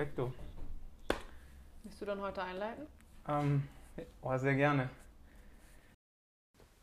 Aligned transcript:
Perfekto. 0.00 0.32
Willst 1.82 2.00
du 2.00 2.06
dann 2.06 2.22
heute 2.22 2.42
einleiten? 2.42 2.86
Ähm, 3.28 3.68
oh, 4.22 4.34
sehr 4.38 4.54
gerne. 4.54 4.88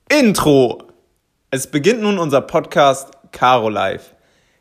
Intro! 0.07 0.83
Es 1.49 1.65
beginnt 1.65 2.01
nun 2.01 2.19
unser 2.19 2.41
Podcast 2.41 3.17
Caro 3.31 3.69
Live. 3.69 4.15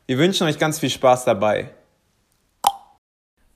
Wir 0.06 0.16
wünschen 0.16 0.46
euch 0.46 0.58
ganz 0.58 0.78
viel 0.78 0.88
Spaß 0.88 1.26
dabei. 1.26 1.68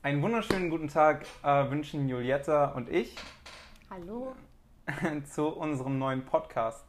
Einen 0.03 0.21
wunderschönen 0.21 0.69
guten 0.69 0.87
Tag 0.87 1.25
äh, 1.41 1.71
wünschen 1.71 2.07
Julietta 2.07 2.65
und 2.65 2.87
ich 2.87 3.15
Hallo. 3.89 4.35
zu 5.33 5.47
unserem 5.47 5.97
neuen 5.97 6.25
Podcast. 6.25 6.85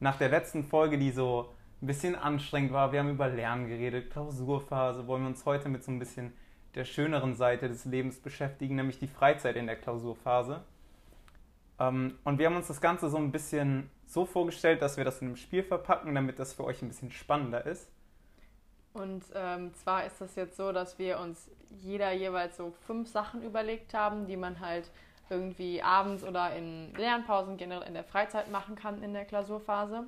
Nach 0.00 0.18
der 0.18 0.30
letzten 0.30 0.64
Folge, 0.64 0.98
die 0.98 1.12
so 1.12 1.54
ein 1.80 1.86
bisschen 1.86 2.16
anstrengend 2.16 2.72
war, 2.72 2.90
wir 2.90 2.98
haben 2.98 3.10
über 3.10 3.28
Lernen 3.28 3.68
geredet, 3.68 4.10
Klausurphase, 4.10 5.06
wollen 5.06 5.22
wir 5.22 5.28
uns 5.28 5.44
heute 5.44 5.68
mit 5.68 5.84
so 5.84 5.92
ein 5.92 6.00
bisschen 6.00 6.32
der 6.76 6.84
schöneren 6.84 7.34
Seite 7.34 7.68
des 7.68 7.84
Lebens 7.86 8.20
beschäftigen, 8.20 8.76
nämlich 8.76 8.98
die 8.98 9.08
Freizeit 9.08 9.56
in 9.56 9.66
der 9.66 9.76
Klausurphase. 9.76 10.62
Ähm, 11.80 12.18
und 12.24 12.38
wir 12.38 12.46
haben 12.46 12.56
uns 12.56 12.68
das 12.68 12.80
Ganze 12.80 13.08
so 13.08 13.16
ein 13.16 13.32
bisschen 13.32 13.90
so 14.06 14.24
vorgestellt, 14.24 14.82
dass 14.82 14.96
wir 14.96 15.04
das 15.04 15.20
in 15.20 15.28
einem 15.28 15.36
Spiel 15.36 15.62
verpacken, 15.62 16.14
damit 16.14 16.38
das 16.38 16.52
für 16.52 16.64
euch 16.64 16.82
ein 16.82 16.88
bisschen 16.88 17.10
spannender 17.10 17.66
ist. 17.66 17.90
Und 18.92 19.24
ähm, 19.34 19.74
zwar 19.74 20.06
ist 20.06 20.20
das 20.20 20.36
jetzt 20.36 20.56
so, 20.56 20.72
dass 20.72 20.98
wir 20.98 21.18
uns 21.18 21.50
jeder 21.70 22.12
jeweils 22.12 22.56
so 22.56 22.72
fünf 22.86 23.08
Sachen 23.08 23.42
überlegt 23.42 23.92
haben, 23.92 24.26
die 24.26 24.36
man 24.36 24.60
halt 24.60 24.90
irgendwie 25.28 25.82
abends 25.82 26.24
oder 26.24 26.54
in 26.54 26.94
Lernpausen 26.94 27.56
generell 27.56 27.86
in 27.88 27.94
der 27.94 28.04
Freizeit 28.04 28.50
machen 28.50 28.76
kann 28.76 29.02
in 29.02 29.12
der 29.12 29.24
Klausurphase, 29.24 30.04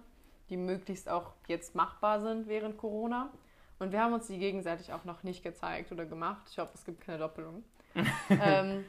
die 0.48 0.56
möglichst 0.56 1.08
auch 1.08 1.32
jetzt 1.48 1.74
machbar 1.74 2.20
sind 2.20 2.46
während 2.46 2.78
Corona. 2.78 3.30
Und 3.78 3.92
wir 3.92 4.00
haben 4.00 4.12
uns 4.12 4.27
die 4.27 4.38
gegenseitig 4.38 4.92
auch 4.92 5.05
noch 5.05 5.23
nicht 5.23 5.42
gezeigt 5.42 5.92
oder 5.92 6.05
gemacht. 6.05 6.48
Ich 6.50 6.59
hoffe, 6.59 6.73
es 6.74 6.84
gibt 6.84 7.00
keine 7.00 7.19
Doppelung. 7.19 7.64
ähm, 8.30 8.84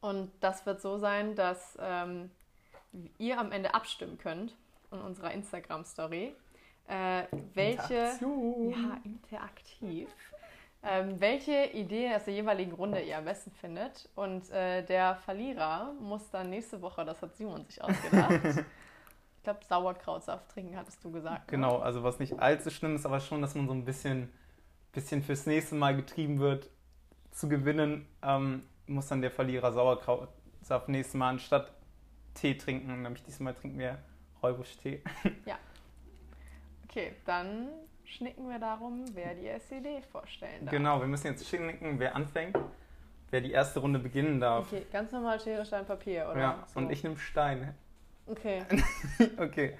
und 0.00 0.30
das 0.40 0.64
wird 0.66 0.80
so 0.80 0.98
sein, 0.98 1.34
dass 1.34 1.78
ähm, 1.80 2.30
ihr 3.18 3.38
am 3.38 3.52
Ende 3.52 3.74
abstimmen 3.74 4.18
könnt 4.18 4.54
in 4.90 4.98
unserer 4.98 5.32
Instagram-Story, 5.32 6.34
äh, 6.88 7.22
welche 7.54 7.94
Interaktion. 7.94 8.70
ja, 8.70 9.00
interaktiv, 9.04 10.08
ähm, 10.82 11.20
welche 11.20 11.66
Idee 11.66 12.14
aus 12.14 12.24
der 12.24 12.34
jeweiligen 12.34 12.72
Runde 12.72 13.00
ihr 13.00 13.18
am 13.18 13.24
besten 13.24 13.52
findet. 13.52 14.08
Und 14.16 14.50
äh, 14.50 14.82
der 14.82 15.16
Verlierer 15.16 15.92
muss 16.00 16.30
dann 16.30 16.50
nächste 16.50 16.80
Woche, 16.82 17.04
das 17.04 17.20
hat 17.22 17.36
Simon 17.36 17.64
sich 17.64 17.82
ausgedacht, 17.82 18.64
ich 19.40 19.44
glaube 19.44 19.60
Sauerkrautsaft 19.64 20.50
trinken, 20.50 20.76
hattest 20.76 21.02
du 21.02 21.10
gesagt. 21.10 21.46
ne? 21.50 21.56
Genau, 21.56 21.78
also 21.78 22.02
was 22.02 22.18
nicht 22.18 22.38
allzu 22.38 22.68
schlimm 22.68 22.94
ist, 22.94 23.06
aber 23.06 23.20
schon, 23.20 23.40
dass 23.40 23.54
man 23.54 23.66
so 23.66 23.72
ein 23.72 23.86
bisschen, 23.86 24.30
bisschen 24.92 25.22
fürs 25.22 25.46
nächste 25.46 25.76
Mal 25.76 25.96
getrieben 25.96 26.40
wird, 26.40 26.68
zu 27.30 27.48
gewinnen, 27.48 28.06
ähm, 28.22 28.64
muss 28.86 29.06
dann 29.08 29.22
der 29.22 29.30
Verlierer 29.30 29.72
Sauerkrautsaft 29.72 30.90
nächstes 30.90 31.14
Mal 31.14 31.30
anstatt 31.30 31.72
Tee 32.34 32.54
trinken. 32.54 33.00
Nämlich 33.00 33.22
diesmal 33.24 33.54
trinken 33.54 33.78
wir 33.78 33.96
Räubusch-Tee. 34.42 35.02
Okay, 36.84 37.12
dann 37.24 37.68
schnicken 38.04 38.48
wir 38.48 38.58
darum, 38.58 39.04
wer 39.14 39.32
die 39.34 39.46
SED 39.46 40.04
vorstellen 40.10 40.64
darf. 40.66 40.72
Genau, 40.72 40.98
wir 40.98 41.06
müssen 41.06 41.28
jetzt 41.28 41.46
schnicken, 41.48 42.00
wer 42.00 42.16
anfängt, 42.16 42.58
wer 43.30 43.40
die 43.40 43.52
erste 43.52 43.78
Runde 43.78 44.00
beginnen 44.00 44.40
darf. 44.40 44.66
Okay, 44.66 44.84
ganz 44.92 45.12
normal 45.12 45.38
Schere, 45.38 45.64
Stein, 45.64 45.86
Papier, 45.86 46.28
oder? 46.28 46.40
Ja, 46.40 46.64
So. 46.66 46.80
und 46.80 46.90
ich 46.90 47.04
nehme 47.04 47.16
Stein. 47.16 47.74
Okay. 48.30 48.62
okay. 49.38 49.76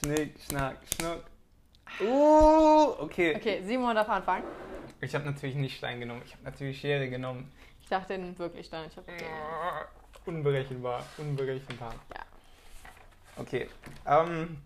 Schnick, 0.00 0.34
schnack, 0.40 0.78
schnuck. 0.96 1.24
Uh, 2.00 2.94
okay. 2.98 3.36
Okay, 3.36 3.62
Simon 3.64 3.94
darf 3.94 4.08
anfangen. 4.08 4.44
Ich 5.00 5.14
habe 5.14 5.24
natürlich 5.24 5.54
nicht 5.56 5.76
Stein 5.76 6.00
genommen, 6.00 6.22
ich 6.24 6.32
habe 6.32 6.44
natürlich 6.44 6.80
Schere 6.80 7.08
genommen. 7.08 7.52
Ich 7.80 7.88
dachte 7.88 8.18
wirklich 8.38 8.66
Stein. 8.66 8.88
Ich 8.88 8.96
hab. 8.96 9.04
Unberechenbar, 10.26 11.04
unberechenbar. 11.18 11.94
Ja. 12.14 12.22
Okay. 13.36 13.68
Ähm, 14.06 14.58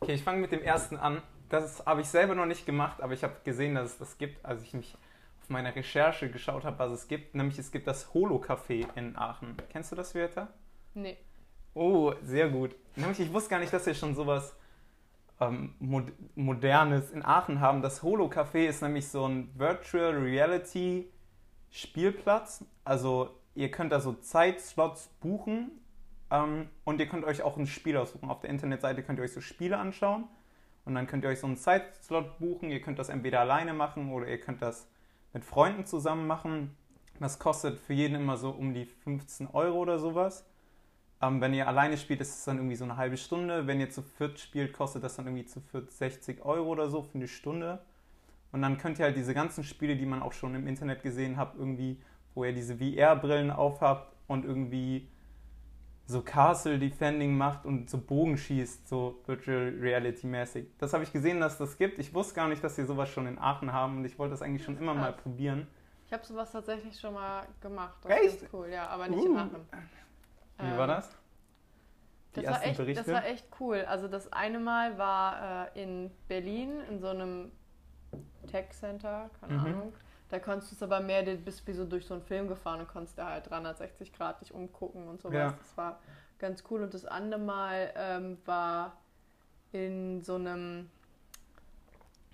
okay, 0.00 0.14
ich 0.14 0.22
fange 0.22 0.40
mit 0.40 0.52
dem 0.52 0.62
ersten 0.62 0.96
an. 0.96 1.22
Das 1.48 1.84
habe 1.84 2.00
ich 2.00 2.08
selber 2.08 2.34
noch 2.34 2.46
nicht 2.46 2.64
gemacht, 2.64 3.02
aber 3.02 3.12
ich 3.12 3.24
habe 3.24 3.34
gesehen, 3.44 3.74
dass 3.74 3.92
es 3.92 3.98
das 3.98 4.18
gibt, 4.18 4.44
als 4.44 4.62
ich 4.62 4.72
mich 4.72 4.94
auf 5.42 5.50
meiner 5.50 5.74
Recherche 5.74 6.30
geschaut 6.30 6.64
habe, 6.64 6.78
was 6.78 6.92
es 6.92 7.08
gibt. 7.08 7.34
Nämlich 7.34 7.58
es 7.58 7.72
gibt 7.72 7.86
das 7.86 8.14
Holo-Café 8.14 8.86
in 8.94 9.16
Aachen. 9.16 9.56
Kennst 9.70 9.90
du 9.90 9.96
das, 9.96 10.14
Vieta? 10.14 10.48
Nee. 10.94 11.16
Oh, 11.74 12.12
sehr 12.22 12.48
gut. 12.48 12.74
Nämlich, 12.96 13.20
ich 13.20 13.32
wusste 13.32 13.50
gar 13.50 13.60
nicht, 13.60 13.72
dass 13.72 13.86
wir 13.86 13.94
schon 13.94 14.14
sowas 14.14 14.56
ähm, 15.40 15.74
Mod 15.78 16.12
Modernes 16.34 17.10
in 17.10 17.24
Aachen 17.24 17.60
haben. 17.60 17.82
Das 17.82 18.02
Holo-Café 18.02 18.66
ist 18.66 18.82
nämlich 18.82 19.08
so 19.08 19.26
ein 19.26 19.50
Virtual 19.56 20.12
Reality 20.16 21.10
Spielplatz. 21.70 22.64
Also, 22.84 23.30
ihr 23.54 23.70
könnt 23.70 23.92
da 23.92 24.00
so 24.00 24.12
Zeitslots 24.14 25.08
buchen 25.20 25.70
ähm, 26.30 26.68
und 26.84 27.00
ihr 27.00 27.08
könnt 27.08 27.24
euch 27.24 27.42
auch 27.42 27.56
ein 27.56 27.66
Spiel 27.66 27.96
aussuchen. 27.96 28.28
Auf 28.28 28.40
der 28.40 28.50
Internetseite 28.50 29.02
könnt 29.02 29.18
ihr 29.18 29.24
euch 29.24 29.32
so 29.32 29.40
Spiele 29.40 29.78
anschauen 29.78 30.24
und 30.84 30.94
dann 30.94 31.06
könnt 31.06 31.24
ihr 31.24 31.30
euch 31.30 31.40
so 31.40 31.46
einen 31.46 31.56
Zeitslot 31.56 32.38
buchen. 32.38 32.70
Ihr 32.70 32.80
könnt 32.80 32.98
das 32.98 33.08
entweder 33.08 33.40
alleine 33.40 33.72
machen 33.74 34.12
oder 34.12 34.26
ihr 34.28 34.40
könnt 34.40 34.62
das 34.62 34.88
mit 35.32 35.44
Freunden 35.44 35.86
zusammen 35.86 36.26
machen. 36.26 36.76
Das 37.20 37.38
kostet 37.38 37.78
für 37.78 37.92
jeden 37.92 38.16
immer 38.16 38.36
so 38.36 38.50
um 38.50 38.72
die 38.72 38.86
15 38.86 39.48
Euro 39.48 39.78
oder 39.78 39.98
sowas. 39.98 40.46
Ähm, 41.22 41.40
wenn 41.40 41.52
ihr 41.54 41.68
alleine 41.68 41.98
spielt, 41.98 42.20
ist 42.20 42.30
es 42.34 42.44
dann 42.44 42.56
irgendwie 42.56 42.76
so 42.76 42.84
eine 42.84 42.96
halbe 42.96 43.16
Stunde. 43.16 43.66
Wenn 43.66 43.80
ihr 43.80 43.90
zu 43.90 44.02
viert 44.02 44.38
spielt, 44.40 44.72
kostet 44.72 45.04
das 45.04 45.16
dann 45.16 45.26
irgendwie 45.26 45.46
zu 45.46 45.60
viert 45.60 45.92
60 45.92 46.44
Euro 46.44 46.68
oder 46.70 46.88
so 46.88 47.02
für 47.02 47.16
eine 47.16 47.28
Stunde. 47.28 47.80
Und 48.52 48.62
dann 48.62 48.78
könnt 48.78 48.98
ihr 48.98 49.04
halt 49.04 49.16
diese 49.16 49.34
ganzen 49.34 49.62
Spiele, 49.62 49.96
die 49.96 50.06
man 50.06 50.22
auch 50.22 50.32
schon 50.32 50.54
im 50.54 50.66
Internet 50.66 51.02
gesehen 51.02 51.36
habt, 51.36 51.58
irgendwie, 51.58 52.00
wo 52.34 52.44
ihr 52.44 52.52
diese 52.52 52.78
VR-Brillen 52.78 53.50
aufhabt 53.50 54.12
und 54.26 54.44
irgendwie 54.44 55.08
so 56.06 56.22
Castle 56.22 56.78
Defending 56.78 57.36
macht 57.36 57.64
und 57.64 57.88
so 57.88 57.98
Bogen 57.98 58.36
schießt, 58.36 58.88
so 58.88 59.20
Virtual 59.26 59.72
Reality 59.80 60.26
mäßig. 60.26 60.66
Das 60.78 60.92
habe 60.92 61.04
ich 61.04 61.12
gesehen, 61.12 61.38
dass 61.38 61.58
das 61.58 61.78
gibt. 61.78 62.00
Ich 62.00 62.12
wusste 62.12 62.34
gar 62.34 62.48
nicht, 62.48 62.64
dass 62.64 62.74
sie 62.74 62.84
sowas 62.84 63.08
schon 63.08 63.26
in 63.28 63.38
Aachen 63.38 63.72
haben 63.72 63.98
und 63.98 64.04
ich 64.04 64.18
wollte 64.18 64.32
das 64.32 64.42
eigentlich 64.42 64.64
schon 64.64 64.76
immer 64.78 64.94
mal 64.94 65.12
probieren. 65.12 65.68
Ich 66.06 66.12
habe 66.12 66.26
sowas 66.26 66.50
tatsächlich 66.50 66.98
schon 66.98 67.14
mal 67.14 67.46
gemacht. 67.60 67.98
Das 68.02 68.10
Echt? 68.10 68.42
ist 68.42 68.52
cool, 68.52 68.68
ja, 68.68 68.88
aber 68.88 69.06
nicht 69.06 69.20
Uh. 69.22 69.26
in 69.26 69.36
Aachen. 69.36 69.60
Wie 70.62 70.76
war 70.76 70.82
Ähm, 70.82 70.88
das? 70.88 71.16
Die 72.36 72.42
Das 72.42 72.54
war, 72.54 72.64
echt, 72.64 72.76
Berichte? 72.76 73.02
das 73.04 73.12
war 73.12 73.26
echt 73.26 73.46
cool. 73.58 73.84
Also 73.88 74.06
das 74.08 74.32
eine 74.32 74.60
Mal 74.60 74.96
war 74.98 75.68
äh, 75.74 75.82
in 75.82 76.10
Berlin 76.28 76.80
in 76.88 77.00
so 77.00 77.08
einem 77.08 77.50
Tech 78.50 78.70
Center, 78.70 79.30
keine 79.40 79.54
Mhm. 79.54 79.64
Ahnung. 79.66 79.92
Da 80.28 80.38
konntest 80.38 80.70
du 80.70 80.76
es 80.76 80.82
aber 80.82 81.00
mehr, 81.00 81.24
du 81.24 81.34
bist 81.36 81.66
wie 81.66 81.72
so 81.72 81.84
durch 81.84 82.06
so 82.06 82.14
einen 82.14 82.22
Film 82.22 82.46
gefahren 82.46 82.80
und 82.80 82.88
konntest 82.88 83.18
da 83.18 83.30
halt 83.30 83.50
360 83.50 84.12
Grad 84.12 84.40
dich 84.40 84.54
umgucken 84.54 85.08
und 85.08 85.20
sowas. 85.20 85.34
Ja. 85.34 85.54
Das 85.58 85.76
war 85.76 85.98
ganz 86.38 86.62
cool. 86.70 86.82
Und 86.84 86.94
das 86.94 87.04
andere 87.04 87.40
Mal 87.40 87.92
ähm, 87.96 88.38
war 88.46 88.96
in 89.72 90.22
so 90.22 90.36
einem, 90.36 90.88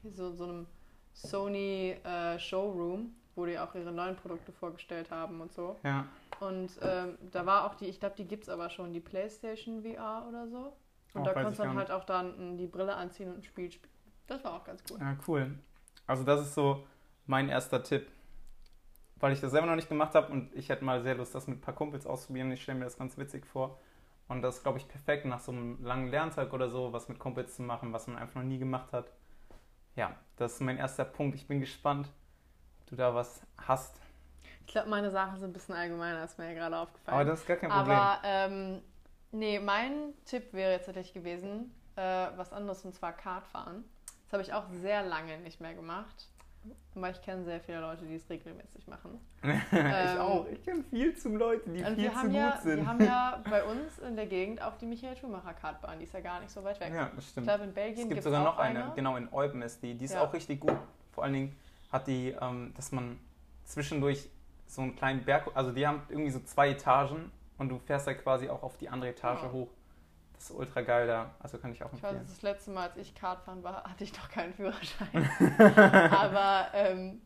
so, 0.04 0.30
so 0.32 0.44
einem 0.44 0.66
Sony 1.14 1.96
äh, 2.04 2.38
Showroom, 2.38 3.14
wo 3.34 3.46
die 3.46 3.58
auch 3.58 3.74
ihre 3.74 3.92
neuen 3.92 4.16
Produkte 4.16 4.52
vorgestellt 4.52 5.10
haben 5.10 5.40
und 5.40 5.52
so. 5.54 5.76
Ja. 5.82 6.04
Und 6.40 6.70
ähm, 6.82 7.16
da 7.32 7.46
war 7.46 7.66
auch 7.66 7.74
die, 7.74 7.86
ich 7.86 8.00
glaube, 8.00 8.16
die 8.16 8.26
gibt 8.26 8.44
es 8.44 8.48
aber 8.48 8.70
schon, 8.70 8.92
die 8.92 9.00
PlayStation 9.00 9.82
VR 9.82 10.26
oder 10.28 10.48
so. 10.48 10.76
Und 11.14 11.22
Oh, 11.22 11.24
da 11.24 11.32
konntest 11.32 11.58
du 11.58 11.64
dann 11.64 11.76
halt 11.76 11.90
auch 11.90 12.04
dann 12.04 12.58
die 12.58 12.66
Brille 12.66 12.94
anziehen 12.94 13.30
und 13.30 13.38
ein 13.38 13.42
Spiel 13.42 13.70
spielen. 13.70 13.92
Das 14.26 14.44
war 14.44 14.54
auch 14.54 14.64
ganz 14.64 14.82
cool. 14.90 14.98
Ja, 15.00 15.16
cool. 15.26 15.58
Also 16.06 16.24
das 16.24 16.42
ist 16.42 16.54
so 16.54 16.84
mein 17.26 17.48
erster 17.48 17.82
Tipp, 17.82 18.06
weil 19.16 19.32
ich 19.32 19.40
das 19.40 19.52
selber 19.52 19.66
noch 19.66 19.76
nicht 19.76 19.88
gemacht 19.88 20.14
habe 20.14 20.30
und 20.32 20.54
ich 20.54 20.68
hätte 20.68 20.84
mal 20.84 21.02
sehr 21.02 21.14
Lust, 21.14 21.34
das 21.34 21.46
mit 21.46 21.58
ein 21.58 21.60
paar 21.60 21.74
Kumpels 21.74 22.06
auszuprobieren. 22.06 22.52
Ich 22.52 22.62
stelle 22.62 22.78
mir 22.78 22.84
das 22.84 22.98
ganz 22.98 23.16
witzig 23.16 23.46
vor. 23.46 23.78
Und 24.28 24.42
das 24.42 24.56
ist, 24.56 24.62
glaube 24.62 24.78
ich, 24.78 24.88
perfekt 24.88 25.24
nach 25.24 25.40
so 25.40 25.52
einem 25.52 25.82
langen 25.84 26.08
Lerntag 26.08 26.52
oder 26.52 26.68
so, 26.68 26.92
was 26.92 27.08
mit 27.08 27.18
Kumpels 27.18 27.56
zu 27.56 27.62
machen, 27.62 27.92
was 27.92 28.08
man 28.08 28.16
einfach 28.18 28.34
noch 28.34 28.42
nie 28.42 28.58
gemacht 28.58 28.92
hat. 28.92 29.10
Ja, 29.94 30.16
das 30.36 30.54
ist 30.54 30.60
mein 30.60 30.76
erster 30.76 31.04
Punkt. 31.04 31.36
Ich 31.36 31.46
bin 31.46 31.60
gespannt, 31.60 32.10
ob 32.80 32.86
du 32.88 32.96
da 32.96 33.14
was 33.14 33.40
hast. 33.56 34.00
Ich 34.66 34.72
glaube, 34.72 34.88
meine 34.88 35.10
Sachen 35.10 35.38
sind 35.38 35.50
ein 35.50 35.52
bisschen 35.52 35.74
allgemeiner, 35.74 36.24
ist 36.24 36.38
mir 36.38 36.48
ja 36.48 36.54
gerade 36.54 36.76
aufgefallen. 36.78 37.14
Aber 37.20 37.24
das 37.24 37.40
ist 37.40 37.46
gar 37.46 37.56
kein 37.56 37.70
Problem. 37.70 37.96
Aber 37.96 38.18
ähm, 38.24 38.82
nee, 39.32 39.58
mein 39.60 40.12
Tipp 40.24 40.52
wäre 40.52 40.72
jetzt 40.72 40.86
tatsächlich 40.86 41.14
gewesen, 41.14 41.72
äh, 41.94 42.00
was 42.36 42.52
anderes 42.52 42.84
und 42.84 42.94
zwar 42.94 43.12
Kartfahren. 43.12 43.84
Das 44.24 44.32
habe 44.32 44.42
ich 44.42 44.52
auch 44.52 44.64
sehr 44.82 45.02
lange 45.04 45.38
nicht 45.38 45.60
mehr 45.60 45.74
gemacht. 45.74 46.28
Aber 46.96 47.10
ich 47.10 47.22
kenne 47.22 47.44
sehr 47.44 47.60
viele 47.60 47.80
Leute, 47.80 48.04
die 48.06 48.16
es 48.16 48.28
regelmäßig 48.28 48.88
machen. 48.88 49.20
ich 49.44 49.50
ähm, 49.72 50.18
auch. 50.18 50.46
Ich 50.48 50.64
kenne 50.64 50.82
viel 50.90 51.16
zu 51.16 51.28
Leute, 51.36 51.70
die 51.70 51.78
viel 51.84 52.12
zu 52.12 52.22
gut 52.22 52.32
ja, 52.34 52.58
sind. 52.60 52.76
wir 52.78 52.86
haben 52.88 53.04
ja 53.04 53.40
bei 53.48 53.62
uns 53.62 54.00
in 54.00 54.16
der 54.16 54.26
Gegend 54.26 54.60
auch 54.60 54.76
die 54.78 54.86
Michael 54.86 55.16
Schumacher 55.16 55.54
Kartbahn. 55.54 56.00
Die 56.00 56.06
ist 56.06 56.12
ja 56.14 56.20
gar 56.20 56.40
nicht 56.40 56.50
so 56.50 56.64
weit 56.64 56.80
weg. 56.80 56.92
ja, 56.92 57.10
das 57.14 57.24
Ich 57.24 57.30
stimmt. 57.30 57.46
glaube, 57.46 57.62
in 57.62 57.68
Es 57.68 57.74
Belgien 57.76 57.96
gibt 57.96 58.08
gibt 58.08 58.18
es 58.18 58.24
sogar 58.24 58.42
noch 58.42 58.58
eine, 58.58 58.86
eine. 58.86 58.94
genau 58.96 59.16
in 59.16 59.32
Eupen 59.32 59.62
ist 59.62 59.80
die. 59.80 59.94
Die 59.94 60.06
ist 60.06 60.14
Ja. 60.14 60.22
auch 60.24 60.32
richtig 60.32 60.58
gut. 60.58 60.76
Vor 61.12 61.22
allen 61.22 61.34
Dingen 61.34 61.56
hat 61.92 62.08
die, 62.08 62.30
ähm, 62.40 62.74
dass 62.74 62.90
man 62.90 63.20
zwischendurch 63.64 64.28
so 64.66 64.82
einen 64.82 64.96
kleinen 64.96 65.24
Berg, 65.24 65.48
also 65.54 65.72
die 65.72 65.86
haben 65.86 66.02
irgendwie 66.08 66.30
so 66.30 66.40
zwei 66.40 66.70
Etagen 66.70 67.30
und 67.58 67.68
du 67.68 67.78
fährst 67.78 68.06
da 68.06 68.14
quasi 68.14 68.48
auch 68.48 68.62
auf 68.62 68.76
die 68.76 68.88
andere 68.88 69.10
Etage 69.10 69.42
Ja. 69.42 69.52
hoch. 69.52 69.68
Das 70.34 70.50
ist 70.50 70.56
ultra 70.56 70.82
geil 70.82 71.06
da. 71.06 71.30
Also 71.40 71.56
kann 71.56 71.72
ich 71.72 71.82
auch 71.82 71.92
Ich 71.94 72.02
weiß, 72.02 72.10
empfehlen. 72.10 72.26
das 72.28 72.42
letzte 72.42 72.70
Mal, 72.70 72.88
als 72.88 72.96
ich 72.98 73.14
Kartfahren 73.14 73.62
war, 73.62 73.84
hatte 73.84 74.04
ich 74.04 74.12
noch 74.16 74.28
keinen 74.28 74.52
Führerschein. 74.52 75.30
Aber 76.10 76.66
ähm, 76.74 77.22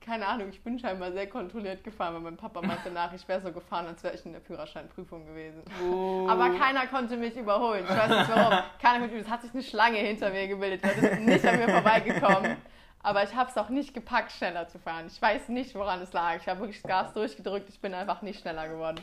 keine 0.00 0.26
Ahnung, 0.26 0.48
ich 0.48 0.60
bin 0.64 0.80
scheinbar 0.80 1.12
sehr 1.12 1.28
kontrolliert 1.28 1.84
gefahren, 1.84 2.14
weil 2.14 2.22
mein 2.22 2.36
Papa 2.36 2.60
meinte 2.60 2.90
nach, 2.90 3.12
ich 3.12 3.26
wäre 3.28 3.40
so 3.40 3.52
gefahren, 3.52 3.86
als 3.86 4.02
wäre 4.02 4.14
ich 4.16 4.26
in 4.26 4.32
der 4.32 4.40
Führerscheinprüfung 4.40 5.24
gewesen. 5.26 5.62
Oh. 5.88 6.26
Aber 6.28 6.50
keiner 6.58 6.88
konnte 6.88 7.16
mich 7.16 7.36
überholen. 7.36 7.84
Ich 7.88 7.96
weiß 7.96 8.08
nicht 8.08 8.36
warum. 8.36 8.58
Keiner 8.80 8.98
konnte 8.98 9.14
mich, 9.14 9.24
es 9.24 9.30
hat 9.30 9.42
sich 9.42 9.52
eine 9.54 9.62
Schlange 9.62 9.98
hinter 9.98 10.30
mir 10.30 10.48
gebildet. 10.48 10.82
Die 10.84 11.00
sind 11.00 11.24
nicht 11.26 11.46
an 11.46 11.56
mir 11.56 11.68
vorbeigekommen. 11.68 12.56
Aber 13.02 13.24
ich 13.24 13.34
habe 13.34 13.50
es 13.50 13.58
auch 13.58 13.68
nicht 13.68 13.94
gepackt, 13.94 14.32
schneller 14.32 14.68
zu 14.68 14.78
fahren. 14.78 15.06
Ich 15.08 15.20
weiß 15.20 15.48
nicht, 15.48 15.74
woran 15.74 16.00
es 16.02 16.12
lag. 16.12 16.36
Ich 16.36 16.48
habe 16.48 16.60
wirklich 16.60 16.82
das 16.82 16.88
Gas 16.88 17.12
durchgedrückt. 17.12 17.68
Ich 17.68 17.80
bin 17.80 17.94
einfach 17.94 18.22
nicht 18.22 18.40
schneller 18.40 18.68
geworden. 18.68 19.00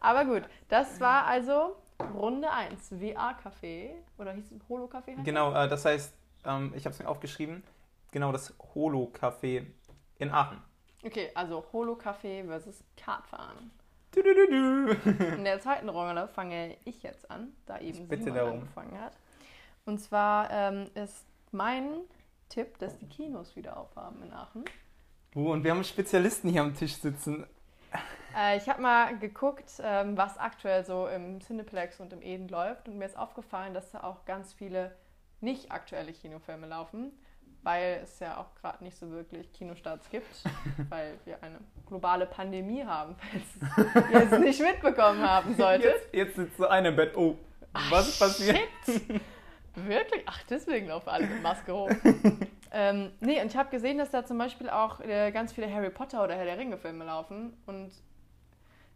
Aber 0.00 0.24
gut, 0.24 0.42
das 0.68 1.00
war 1.00 1.26
also 1.26 1.76
Runde 2.14 2.50
1. 2.50 2.94
VR-Café. 2.94 3.90
Oder 4.18 4.32
hieß 4.32 4.52
es 4.52 4.68
Holo-Café? 4.68 5.22
Genau, 5.22 5.52
äh, 5.52 5.68
das 5.68 5.84
heißt, 5.84 6.14
ähm, 6.44 6.72
ich 6.76 6.84
habe 6.84 6.94
es 6.94 6.98
mir 6.98 7.08
aufgeschrieben, 7.08 7.62
genau 8.10 8.32
das 8.32 8.54
Holo-Café 8.74 9.66
in 10.18 10.30
Aachen. 10.30 10.62
Okay, 11.04 11.30
also 11.34 11.64
Holo-Café 11.72 12.44
versus 12.46 12.82
Kartfahren. 12.96 13.70
Du, 14.12 14.22
du, 14.22 14.34
du, 14.34 14.46
du. 14.46 15.24
In 15.36 15.44
der 15.44 15.60
zweiten 15.60 15.88
Runde 15.88 16.26
fange 16.28 16.76
ich 16.84 17.02
jetzt 17.02 17.30
an, 17.30 17.52
da 17.66 17.78
eben 17.78 18.08
bitte 18.08 18.24
Simon 18.24 18.38
darum. 18.38 18.52
angefangen 18.60 19.00
hat. 19.00 19.12
Und 19.84 19.98
zwar 19.98 20.50
ähm, 20.50 20.90
ist 20.94 21.24
mein 21.52 22.00
Tipp, 22.48 22.78
dass 22.78 22.98
die 22.98 23.06
Kinos 23.06 23.56
wieder 23.56 23.76
aufhaben 23.76 24.22
in 24.22 24.32
Aachen. 24.32 24.64
Uh, 25.34 25.52
und 25.52 25.64
wir 25.64 25.70
haben 25.70 25.84
Spezialisten 25.84 26.48
hier 26.48 26.62
am 26.62 26.74
Tisch 26.74 26.96
sitzen. 26.96 27.46
Äh, 28.36 28.56
ich 28.56 28.68
habe 28.68 28.82
mal 28.82 29.18
geguckt, 29.18 29.70
ähm, 29.82 30.16
was 30.16 30.38
aktuell 30.38 30.84
so 30.84 31.06
im 31.08 31.40
Cineplex 31.40 32.00
und 32.00 32.12
im 32.12 32.22
Eden 32.22 32.48
läuft. 32.48 32.88
Und 32.88 32.98
mir 32.98 33.06
ist 33.06 33.16
aufgefallen, 33.16 33.74
dass 33.74 33.90
da 33.92 34.02
auch 34.02 34.24
ganz 34.24 34.52
viele 34.52 34.94
nicht 35.40 35.70
aktuelle 35.70 36.12
Kinofilme 36.12 36.66
laufen, 36.66 37.12
weil 37.62 38.00
es 38.02 38.18
ja 38.18 38.38
auch 38.38 38.54
gerade 38.60 38.82
nicht 38.84 38.96
so 38.96 39.10
wirklich 39.10 39.52
Kinostarts 39.52 40.08
gibt, 40.10 40.26
weil 40.88 41.18
wir 41.24 41.42
eine 41.42 41.58
globale 41.86 42.26
Pandemie 42.26 42.84
haben, 42.84 43.16
falls 43.74 44.10
ihr 44.10 44.32
es 44.32 44.38
nicht 44.38 44.60
mitbekommen 44.60 45.22
haben 45.22 45.54
solltet. 45.56 45.92
Jetzt, 45.92 46.14
jetzt 46.14 46.36
sitzt 46.36 46.56
so 46.56 46.66
einer 46.68 46.88
im 46.90 46.96
Bett. 46.96 47.16
Oh, 47.16 47.36
was 47.90 48.08
ist 48.08 48.18
passiert? 48.18 48.58
Shit. 48.84 49.20
Wirklich? 49.86 50.22
Ach, 50.26 50.42
deswegen 50.48 50.86
laufen 50.88 51.08
alle 51.08 51.26
mit 51.26 51.42
Maske 51.42 51.72
rum. 51.72 51.90
ähm, 52.72 53.12
nee, 53.20 53.40
und 53.40 53.46
ich 53.48 53.56
habe 53.56 53.70
gesehen, 53.70 53.98
dass 53.98 54.10
da 54.10 54.24
zum 54.24 54.38
Beispiel 54.38 54.68
auch 54.70 55.00
äh, 55.00 55.30
ganz 55.30 55.52
viele 55.52 55.72
Harry 55.72 55.90
Potter 55.90 56.22
oder 56.24 56.34
Herr 56.34 56.44
der 56.44 56.58
Ringe-Filme 56.58 57.04
laufen. 57.04 57.56
Und 57.66 57.92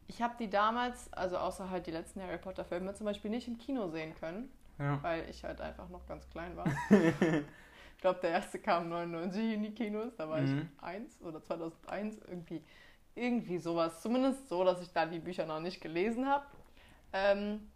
ich 0.08 0.20
habe 0.20 0.34
die 0.38 0.50
damals, 0.50 1.12
also 1.12 1.38
außer 1.38 1.70
halt 1.70 1.86
die 1.86 1.90
letzten 1.92 2.22
Harry 2.22 2.38
Potter-Filme, 2.38 2.94
zum 2.94 3.06
Beispiel 3.06 3.30
nicht 3.30 3.48
im 3.48 3.58
Kino 3.58 3.88
sehen 3.88 4.14
können, 4.18 4.50
Ja. 4.78 4.98
weil 5.02 5.28
ich 5.30 5.44
halt 5.44 5.60
einfach 5.60 5.88
noch 5.88 6.06
ganz 6.06 6.28
klein 6.30 6.56
war. 6.56 6.66
ich 6.90 8.00
glaube, 8.00 8.20
der 8.20 8.30
erste 8.30 8.58
kam 8.58 8.88
99 8.88 9.54
in 9.54 9.62
die 9.62 9.74
Kinos, 9.74 10.14
da 10.16 10.28
war 10.28 10.40
Mhm. 10.40 10.68
ich 10.78 10.84
eins 10.84 11.20
oder 11.22 11.42
2001 11.42 12.18
irgendwie. 12.28 12.62
Irgendwie 13.14 13.58
sowas. 13.58 14.00
Zumindest 14.00 14.48
so, 14.48 14.64
dass 14.64 14.80
ich 14.80 14.90
da 14.92 15.04
die 15.04 15.18
Bücher 15.18 15.44
noch 15.44 15.60
nicht 15.60 15.82
gelesen 15.82 16.26
habe. 16.28 16.46
Ähm, 17.12 17.70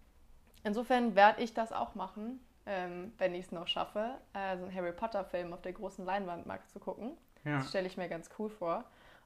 insofern 0.65 1.15
werde 1.15 1.43
ich 1.43 1.53
das 1.53 1.73
auch 1.73 1.95
machen, 1.95 2.41
ähm, 2.67 3.13
wenn 3.19 3.35
ich 3.35 3.47
es 3.47 3.53
noch 3.53 3.69
schaffe, 3.69 4.19
äh, 4.35 4.57
so 4.57 4.65
einen 4.65 4.75
Harry 4.75 4.93
Potter-Film 4.93 5.53
auf 5.53 5.63
der 5.63 5.73
großen 5.73 6.05
Leinwand 6.05 6.47
mal 6.47 6.61
zu 6.67 6.81
gucken. 6.81 7.17
Ja. 7.45 7.59
Das 7.59 7.69
stelle 7.69 7.87
ich 7.87 7.97
mir 7.97 8.09
ganz 8.09 8.29
cool 8.39 8.51
vor. 8.51 8.85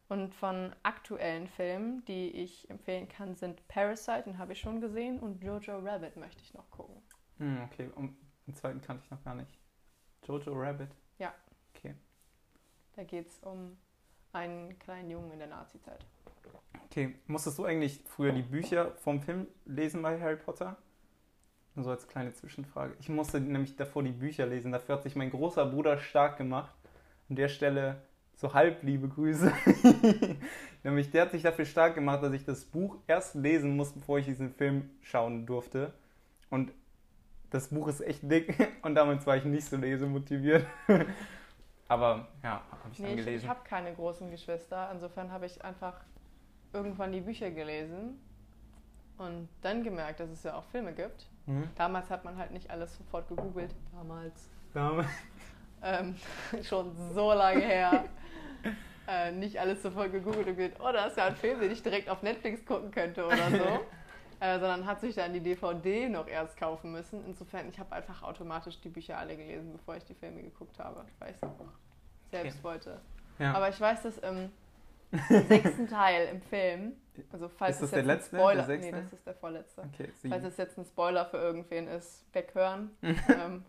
Und 0.08 0.34
von 0.34 0.75
aktuellen 0.82 1.46
Filmen, 1.46 2.04
die 2.04 2.31
ich 2.31 2.69
empfehlen 2.69 3.08
kann, 3.08 3.37
sind 3.37 3.66
Parasite, 3.69 4.25
den 4.25 4.38
habe 4.38 4.52
ich 4.52 4.60
schon 4.60 4.81
gesehen, 4.81 5.20
und 5.20 5.42
Jojo 5.42 5.78
Rabbit 5.78 6.16
möchte 6.16 6.42
ich 6.42 6.52
noch 6.52 6.69
gucken. 6.70 7.00
Hm, 7.38 7.62
okay, 7.64 7.90
um, 7.94 8.16
den 8.46 8.54
zweiten 8.54 8.81
kannte 8.81 9.04
ich 9.04 9.10
noch 9.10 9.22
gar 9.22 9.37
nicht. 9.37 9.50
Jojo 10.26 10.52
Rabbit. 10.52 10.90
Ja. 11.19 11.32
Okay. 11.75 11.94
Da 12.96 13.04
geht 13.04 13.28
es 13.28 13.38
um 13.38 13.78
einen 14.32 14.78
kleinen 14.81 15.10
Jungen 15.10 15.31
in 15.31 15.38
der 15.38 15.48
Nazi-Zeit. 15.48 16.04
Okay, 16.86 17.14
musstest 17.28 17.58
du 17.58 17.64
eigentlich 17.64 18.02
früher 18.04 18.32
die 18.32 18.43
Bücher 18.43 18.96
vom 18.96 19.22
Film 19.22 19.46
lesen 19.64 20.02
bei 20.02 20.20
Harry 20.20 20.36
Potter? 20.36 20.76
Nur 21.75 21.84
so 21.84 21.90
als 21.90 22.08
kleine 22.08 22.32
Zwischenfrage. 22.32 22.94
Ich 22.99 23.08
musste 23.08 23.40
nämlich 23.40 23.76
davor 23.76 24.02
die 24.02 24.12
Bücher 24.12 24.46
lesen. 24.46 24.72
Dafür 24.72 24.96
hat 24.96 25.02
sich 25.02 25.14
mein 25.14 25.31
großer 25.31 25.67
Bruder 25.67 25.99
stark 25.99 26.37
gemacht. 26.37 26.75
An 27.28 27.37
der 27.37 27.49
Stelle 27.49 28.02
so 28.34 28.55
halb 28.55 28.82
liebe 28.82 29.08
Grüße. 29.08 29.52
nämlich 30.82 31.11
der 31.11 31.22
hat 31.22 31.31
sich 31.31 31.43
dafür 31.43 31.67
stark 31.67 31.94
gemacht, 31.94 32.22
dass 32.22 32.32
ich 32.32 32.44
das 32.44 32.64
Buch 32.64 32.96
erst 33.06 33.34
lesen 33.34 33.76
muss, 33.76 33.93
bevor 33.93 34.19
ich 34.19 34.25
diesen 34.25 34.50
Film 34.50 34.90
schauen 35.02 35.46
durfte. 35.46 35.93
Und 36.49 36.72
das 37.50 37.69
Buch 37.69 37.88
ist 37.88 38.00
echt 38.00 38.31
dick 38.31 38.55
und 38.82 38.94
damals 38.94 39.26
war 39.26 39.37
ich 39.37 39.44
nicht 39.44 39.67
so 39.67 39.76
lesemotiviert. 39.76 40.67
Aber 41.88 42.28
ja, 42.43 42.62
habe 42.70 42.90
ich 42.93 42.99
dann 42.99 43.06
Nee, 43.06 43.12
ich, 43.14 43.19
ich 43.19 43.26
gelesen. 43.26 43.49
habe 43.49 43.61
keine 43.64 43.93
großen 43.93 44.31
Geschwister. 44.31 44.90
Insofern 44.93 45.31
habe 45.32 45.46
ich 45.46 45.62
einfach 45.64 46.00
irgendwann 46.72 47.12
die 47.12 47.20
Bücher 47.20 47.50
gelesen 47.50 48.20
und 49.19 49.49
dann 49.61 49.82
gemerkt, 49.82 50.20
dass 50.20 50.31
es 50.31 50.44
ja 50.44 50.55
auch 50.56 50.64
Filme 50.64 50.94
gibt. 50.94 51.28
Mhm. 51.50 51.69
Damals 51.75 52.08
hat 52.11 52.25
man 52.25 52.37
halt 52.37 52.52
nicht 52.52 52.70
alles 52.70 52.97
sofort 52.97 53.29
gegoogelt. 53.29 53.75
Damals. 53.93 54.49
Dame. 54.73 55.05
Ähm, 55.82 56.14
schon 56.62 56.93
so 57.12 57.32
lange 57.32 57.61
her. 57.61 58.05
äh, 59.08 59.32
nicht 59.32 59.58
alles 59.58 59.82
sofort 59.82 60.12
gegoogelt 60.12 60.47
und 60.47 60.56
gesagt, 60.56 60.81
oh, 60.81 60.93
da 60.93 61.06
ist 61.06 61.17
ja 61.17 61.26
ein 61.26 61.37
Film, 61.37 61.58
den 61.61 61.73
ich 61.73 61.82
direkt 61.82 62.08
auf 62.08 62.23
Netflix 62.23 62.64
gucken 62.64 62.93
könnte 62.93 63.26
oder 63.26 63.50
so. 63.50 63.81
äh, 64.41 64.61
sondern 64.61 64.87
hat 64.87 65.00
sich 65.00 65.17
dann 65.17 65.32
die 65.32 65.41
DVD 65.41 66.08
noch 66.08 66.29
erst 66.29 66.56
kaufen 66.56 66.93
müssen. 66.93 67.25
Insofern, 67.26 67.69
ich 67.69 67.79
habe 67.81 67.93
einfach 67.96 68.23
automatisch 68.23 68.81
die 68.81 68.88
Bücher 68.88 69.19
alle 69.19 69.37
gelesen, 69.37 69.73
bevor 69.73 69.96
ich 69.96 70.05
die 70.05 70.14
Filme 70.14 70.43
geguckt 70.43 70.79
habe, 70.79 71.05
weil 71.19 71.31
ich 71.31 71.37
es 71.37 71.43
auch 71.43 71.56
selbst 72.31 72.62
wollte. 72.62 73.00
Ja. 73.41 73.55
Aber 73.55 73.69
ich 73.69 73.81
weiß, 73.81 74.03
dass 74.03 74.19
im 74.19 74.53
sechsten 75.48 75.88
Teil 75.88 76.28
im 76.28 76.40
Film, 76.42 76.92
also 77.32 77.48
falls 77.48 77.76
Ist 77.76 77.82
das 77.82 77.88
es 77.88 77.94
der 77.94 78.02
letzte, 78.04 78.36
Spoiler, 78.36 78.62
der 78.66 78.78
nee, 78.78 78.90
das 78.92 79.12
ist 79.12 79.26
der 79.26 79.34
vorletzte. 79.34 79.82
okay, 79.82 80.08
Falls 80.28 80.44
es 80.44 80.56
jetzt 80.56 80.78
ein 80.78 80.84
Spoiler 80.84 81.26
für 81.26 81.38
irgendwen 81.38 81.88
ist, 81.88 82.24
weghören. 82.32 82.90
ähm, 83.02 83.64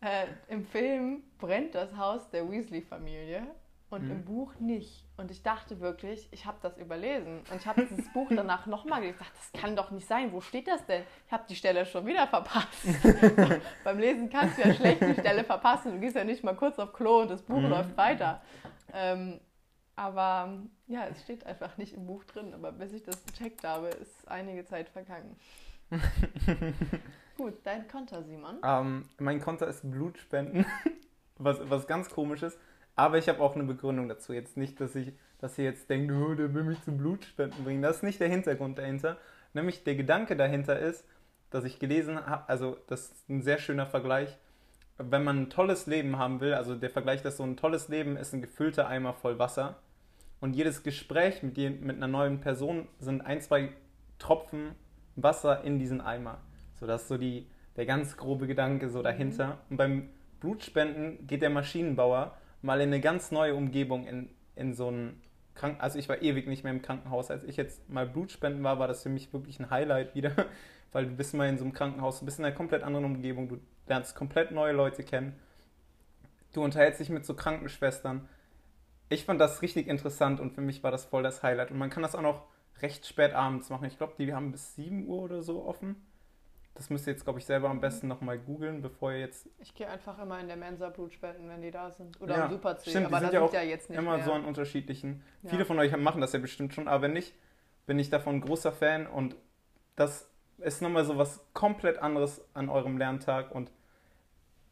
äh, 0.00 0.26
Im 0.48 0.64
Film 0.66 1.22
brennt 1.38 1.74
das 1.74 1.96
Haus 1.96 2.28
der 2.30 2.50
Weasley-Familie 2.50 3.46
und 3.90 4.04
Mhm. 4.04 4.10
im 4.10 4.24
Buch 4.24 4.52
nicht. 4.58 5.04
Und 5.16 5.30
ich 5.30 5.42
dachte 5.42 5.78
wirklich, 5.80 6.28
ich 6.32 6.46
habe 6.46 6.58
das 6.62 6.76
überlesen. 6.78 7.38
Und 7.50 7.56
ich 7.60 7.66
habe 7.66 7.84
dieses 7.86 8.12
Buch 8.12 8.28
danach 8.34 8.66
nochmal 8.66 9.00
gelesen. 9.00 9.18
Ich 9.20 9.26
dachte, 9.28 9.38
das 9.52 9.60
kann 9.62 9.76
doch 9.76 9.90
nicht 9.92 10.08
sein. 10.08 10.32
Wo 10.32 10.40
steht 10.40 10.66
das 10.66 10.84
denn? 10.86 11.02
Ich 11.26 11.32
habe 11.32 11.44
die 11.48 11.54
Stelle 11.54 11.86
schon 11.86 12.04
wieder 12.04 12.26
verpasst. 12.26 12.82
so, 12.82 13.48
beim 13.84 13.98
Lesen 13.98 14.28
kannst 14.30 14.58
du 14.58 14.62
ja 14.62 14.74
schlecht 14.74 15.00
die 15.02 15.14
Stelle 15.20 15.44
verpassen. 15.44 15.92
Du 15.92 16.00
gehst 16.00 16.16
ja 16.16 16.24
nicht 16.24 16.42
mal 16.42 16.56
kurz 16.56 16.78
auf 16.78 16.92
Klo 16.92 17.20
und 17.20 17.30
das 17.30 17.42
Buch 17.42 17.60
Mhm. 17.60 17.68
läuft 17.70 17.96
weiter. 17.96 18.42
Ähm, 18.92 19.40
aber 19.96 20.62
ja, 20.86 21.06
es 21.06 21.22
steht 21.22 21.46
einfach 21.46 21.76
nicht 21.76 21.94
im 21.94 22.06
Buch 22.06 22.24
drin. 22.24 22.52
Aber 22.54 22.72
bis 22.72 22.92
ich 22.92 23.02
das 23.02 23.24
gecheckt 23.24 23.64
habe, 23.64 23.88
ist 23.88 24.28
einige 24.28 24.64
Zeit 24.64 24.88
vergangen. 24.88 25.36
Gut, 27.36 27.54
dein 27.64 27.88
Konter, 27.88 28.22
Simon. 28.22 28.58
Ähm, 28.64 29.08
mein 29.18 29.40
Konter 29.40 29.68
ist 29.68 29.88
Blutspenden, 29.88 30.66
was, 31.38 31.58
was 31.68 31.86
ganz 31.86 32.10
komisch 32.10 32.42
ist. 32.42 32.58
Aber 32.96 33.18
ich 33.18 33.28
habe 33.28 33.40
auch 33.40 33.54
eine 33.54 33.64
Begründung 33.64 34.08
dazu. 34.08 34.32
Jetzt 34.32 34.56
nicht, 34.56 34.80
dass 34.80 34.94
ich, 34.94 35.12
dass 35.38 35.58
ihr 35.58 35.64
jetzt 35.64 35.90
denkt, 35.90 36.12
oh, 36.12 36.34
der 36.34 36.54
will 36.54 36.64
mich 36.64 36.82
zum 36.82 36.96
Blutspenden 36.96 37.64
bringen. 37.64 37.82
Das 37.82 37.96
ist 37.96 38.02
nicht 38.02 38.20
der 38.20 38.28
Hintergrund 38.28 38.78
dahinter. 38.78 39.18
Nämlich 39.52 39.84
der 39.84 39.96
Gedanke 39.96 40.36
dahinter 40.36 40.78
ist, 40.78 41.04
dass 41.50 41.64
ich 41.64 41.78
gelesen 41.78 42.26
habe, 42.26 42.48
also 42.48 42.76
das 42.88 43.12
ist 43.12 43.28
ein 43.28 43.42
sehr 43.42 43.58
schöner 43.58 43.86
Vergleich. 43.86 44.36
Wenn 44.98 45.24
man 45.24 45.42
ein 45.42 45.50
tolles 45.50 45.86
Leben 45.86 46.18
haben 46.18 46.40
will, 46.40 46.54
also 46.54 46.74
der 46.76 46.90
Vergleich, 46.90 47.22
dass 47.22 47.36
so 47.38 47.42
ein 47.42 47.56
tolles 47.56 47.88
Leben 47.88 48.16
ist 48.16 48.32
ein 48.32 48.40
gefüllter 48.42 48.86
Eimer 48.86 49.12
voll 49.12 49.38
Wasser. 49.38 49.76
Und 50.40 50.54
jedes 50.54 50.82
Gespräch 50.82 51.42
mit, 51.42 51.56
je- 51.56 51.70
mit 51.70 51.96
einer 51.96 52.06
neuen 52.06 52.40
Person 52.40 52.86
sind 52.98 53.22
ein, 53.22 53.40
zwei 53.40 53.70
Tropfen 54.18 54.74
Wasser 55.16 55.64
in 55.64 55.78
diesen 55.78 56.00
Eimer. 56.00 56.38
So, 56.74 56.86
das 56.86 57.02
ist 57.02 57.08
so 57.08 57.18
die, 57.18 57.46
der 57.76 57.86
ganz 57.86 58.16
grobe 58.16 58.46
Gedanke 58.46 58.88
so 58.88 59.02
dahinter. 59.02 59.58
Und 59.70 59.78
beim 59.78 60.10
Blutspenden 60.40 61.26
geht 61.26 61.42
der 61.42 61.50
Maschinenbauer 61.50 62.36
mal 62.62 62.80
in 62.80 62.88
eine 62.88 63.00
ganz 63.00 63.30
neue 63.32 63.54
Umgebung, 63.54 64.06
in, 64.06 64.28
in 64.54 64.74
so 64.74 64.90
ein 64.90 65.20
Kranken... 65.54 65.80
Also 65.80 65.98
ich 65.98 66.08
war 66.08 66.22
ewig 66.22 66.46
nicht 66.46 66.64
mehr 66.64 66.72
im 66.72 66.82
Krankenhaus. 66.82 67.30
Als 67.30 67.44
ich 67.44 67.56
jetzt 67.56 67.88
mal 67.88 68.06
Blutspenden 68.06 68.62
war, 68.62 68.78
war 68.78 68.88
das 68.88 69.02
für 69.02 69.08
mich 69.08 69.32
wirklich 69.32 69.60
ein 69.60 69.70
Highlight 69.70 70.14
wieder. 70.14 70.32
Weil 70.92 71.06
du 71.06 71.16
bist 71.16 71.34
mal 71.34 71.48
in 71.48 71.58
so 71.58 71.64
einem 71.64 71.72
Krankenhaus, 71.72 72.20
du 72.20 72.24
bist 72.24 72.38
in 72.38 72.44
einer 72.44 72.54
komplett 72.54 72.84
anderen 72.84 73.04
Umgebung, 73.04 73.48
du 73.48 73.58
lernst 73.88 74.14
komplett 74.14 74.52
neue 74.52 74.72
Leute 74.72 75.02
kennen. 75.02 75.34
Du 76.52 76.62
unterhältst 76.62 77.00
dich 77.00 77.10
mit 77.10 77.26
so 77.26 77.34
Krankenschwestern. 77.34 78.28
Ich 79.08 79.24
fand 79.24 79.40
das 79.40 79.60
richtig 79.60 79.88
interessant 79.88 80.38
und 80.38 80.52
für 80.52 80.60
mich 80.60 80.82
war 80.84 80.92
das 80.92 81.04
voll 81.04 81.24
das 81.24 81.42
Highlight. 81.42 81.72
Und 81.72 81.78
man 81.78 81.90
kann 81.90 82.04
das 82.04 82.14
auch 82.14 82.22
noch 82.22 82.46
recht 82.80 83.06
spät 83.06 83.34
abends 83.34 83.70
machen. 83.70 83.86
Ich 83.86 83.98
glaube, 83.98 84.14
die 84.18 84.32
haben 84.32 84.52
bis 84.52 84.74
7 84.76 85.06
Uhr 85.08 85.22
oder 85.22 85.42
so 85.42 85.64
offen. 85.64 85.96
Das 86.74 86.90
müsst 86.90 87.06
ihr 87.06 87.12
jetzt, 87.12 87.22
glaube 87.24 87.38
ich, 87.38 87.46
selber 87.46 87.70
am 87.70 87.80
besten 87.80 88.08
nochmal 88.08 88.36
googeln, 88.38 88.82
bevor 88.82 89.12
ihr 89.12 89.20
jetzt 89.20 89.48
Ich 89.58 89.74
gehe 89.74 89.88
einfach 89.88 90.18
immer 90.18 90.40
in 90.40 90.48
der 90.48 90.56
Mensa 90.56 90.88
Blut 90.90 91.12
spenden, 91.12 91.48
wenn 91.48 91.62
die 91.62 91.70
da 91.70 91.90
sind. 91.90 92.20
Oder 92.20 92.36
Ja, 92.36 92.44
im 92.46 92.50
Super 92.50 92.76
C. 92.78 92.90
stimmt, 92.90 93.10
die 93.10 93.14
aber 93.14 93.20
sind 93.20 93.32
da 93.32 93.38
ja 93.40 93.46
sind 93.48 93.54
ja 93.54 93.62
jetzt 93.62 93.90
nicht 93.90 93.98
immer 93.98 94.16
mehr. 94.16 94.24
so 94.24 94.32
an 94.32 94.44
unterschiedlichen. 94.44 95.22
Ja. 95.42 95.50
Viele 95.50 95.64
von 95.64 95.78
euch 95.78 95.96
machen 95.96 96.20
das 96.20 96.32
ja 96.32 96.40
bestimmt 96.40 96.74
schon, 96.74 96.88
aber 96.88 97.02
wenn 97.02 97.12
nicht, 97.12 97.32
bin 97.86 97.98
ich 97.98 98.10
davon 98.10 98.36
ein 98.36 98.40
großer 98.40 98.72
Fan 98.72 99.06
und 99.06 99.36
das 99.94 100.28
ist 100.58 100.82
nochmal 100.82 101.04
so 101.04 101.16
was 101.16 101.44
komplett 101.52 101.98
anderes 101.98 102.44
an 102.54 102.68
eurem 102.68 102.98
Lerntag 102.98 103.54
und 103.54 103.70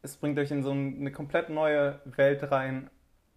es 0.01 0.17
bringt 0.17 0.37
euch 0.39 0.51
in 0.51 0.63
so 0.63 0.71
eine 0.71 1.11
komplett 1.11 1.49
neue 1.49 2.01
Welt 2.03 2.51
rein 2.51 2.89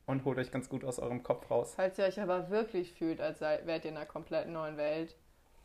und 0.06 0.24
holt 0.24 0.38
euch 0.38 0.50
ganz 0.50 0.68
gut 0.68 0.84
aus 0.84 0.98
eurem 0.98 1.22
Kopf 1.22 1.48
raus. 1.50 1.74
Falls 1.76 1.98
ihr 1.98 2.04
euch 2.04 2.20
aber 2.20 2.50
wirklich 2.50 2.92
fühlt, 2.94 3.20
als 3.20 3.40
wärt 3.40 3.84
ihr 3.84 3.90
in 3.92 3.96
einer 3.96 4.06
komplett 4.06 4.48
neuen 4.48 4.76
Welt, 4.76 5.14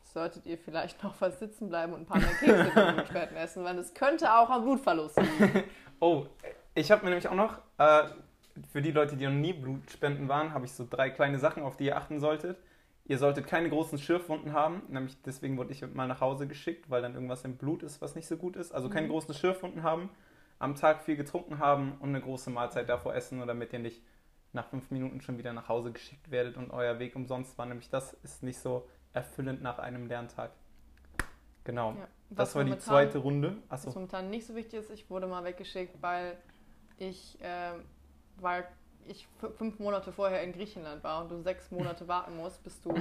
solltet 0.03 0.45
ihr 0.45 0.57
vielleicht 0.57 1.03
noch 1.03 1.19
was 1.21 1.39
sitzen 1.39 1.69
bleiben 1.69 1.93
und 1.93 2.01
ein 2.01 2.05
paar 2.05 2.19
mehr 2.19 2.33
Kekse 2.33 3.35
essen, 3.35 3.63
weil 3.63 3.77
es 3.79 3.93
könnte 3.93 4.33
auch 4.33 4.49
am 4.49 4.63
Blutverlust 4.63 5.17
liegen. 5.19 5.63
Oh, 6.03 6.25
ich 6.73 6.89
habe 6.91 7.03
mir 7.03 7.09
nämlich 7.11 7.27
auch 7.27 7.35
noch, 7.35 7.59
äh, 7.77 8.05
für 8.71 8.81
die 8.81 8.89
Leute, 8.89 9.15
die 9.15 9.25
noch 9.25 9.33
nie 9.33 9.53
Blutspenden 9.53 10.27
waren, 10.27 10.51
habe 10.51 10.65
ich 10.65 10.71
so 10.73 10.87
drei 10.89 11.11
kleine 11.11 11.37
Sachen, 11.37 11.61
auf 11.61 11.77
die 11.77 11.85
ihr 11.85 11.95
achten 11.97 12.19
solltet. 12.19 12.57
Ihr 13.05 13.19
solltet 13.19 13.45
keine 13.45 13.69
großen 13.69 13.99
Schürfwunden 13.99 14.53
haben, 14.53 14.81
nämlich 14.89 15.21
deswegen 15.21 15.57
wurde 15.57 15.71
ich 15.73 15.85
mal 15.93 16.07
nach 16.07 16.19
Hause 16.21 16.47
geschickt, 16.47 16.89
weil 16.89 17.03
dann 17.03 17.13
irgendwas 17.13 17.43
im 17.45 17.55
Blut 17.57 17.83
ist, 17.83 18.01
was 18.01 18.15
nicht 18.15 18.27
so 18.27 18.35
gut 18.35 18.55
ist. 18.55 18.71
Also 18.73 18.89
keine 18.89 19.07
Mhm. 19.07 19.11
großen 19.11 19.33
Schürfwunden 19.35 19.83
haben, 19.83 20.09
am 20.57 20.73
Tag 20.75 21.03
viel 21.03 21.17
getrunken 21.17 21.59
haben 21.59 21.97
und 21.99 22.09
eine 22.09 22.21
große 22.21 22.49
Mahlzeit 22.49 22.89
davor 22.89 23.13
essen, 23.13 23.45
damit 23.45 23.71
ihr 23.73 23.79
nicht 23.79 24.01
nach 24.53 24.65
fünf 24.67 24.89
Minuten 24.89 25.21
schon 25.21 25.37
wieder 25.37 25.53
nach 25.53 25.69
Hause 25.69 25.91
geschickt 25.91 26.31
werdet 26.31 26.57
und 26.57 26.71
euer 26.71 26.97
Weg 26.99 27.15
umsonst 27.15 27.57
war. 27.59 27.67
Nämlich 27.67 27.89
das 27.91 28.13
ist 28.23 28.41
nicht 28.43 28.59
so 28.59 28.87
erfüllend 29.13 29.61
nach 29.61 29.79
einem 29.79 30.07
Lerntag. 30.07 30.51
Genau. 31.63 31.91
Ja. 31.91 32.07
Das 32.29 32.49
Was 32.49 32.55
war 32.55 32.63
die 32.63 32.69
momentan- 32.71 32.87
zweite 32.87 33.17
Runde. 33.19 33.57
Was 33.69 33.85
Achso. 33.85 33.99
momentan 33.99 34.29
nicht 34.29 34.47
so 34.47 34.55
wichtig 34.55 34.79
ist, 34.79 34.89
ich 34.89 35.09
wurde 35.09 35.27
mal 35.27 35.43
weggeschickt, 35.43 36.01
weil 36.01 36.37
ich, 36.97 37.37
ähm, 37.41 37.83
weil 38.37 38.65
ich 39.05 39.27
fünf 39.57 39.79
Monate 39.79 40.11
vorher 40.11 40.41
in 40.43 40.53
Griechenland 40.53 41.03
war 41.03 41.21
und 41.23 41.29
du 41.31 41.41
sechs 41.41 41.69
Monate 41.71 42.07
warten 42.07 42.37
musst, 42.37 42.63
bis 42.63 42.79
du 42.81 42.93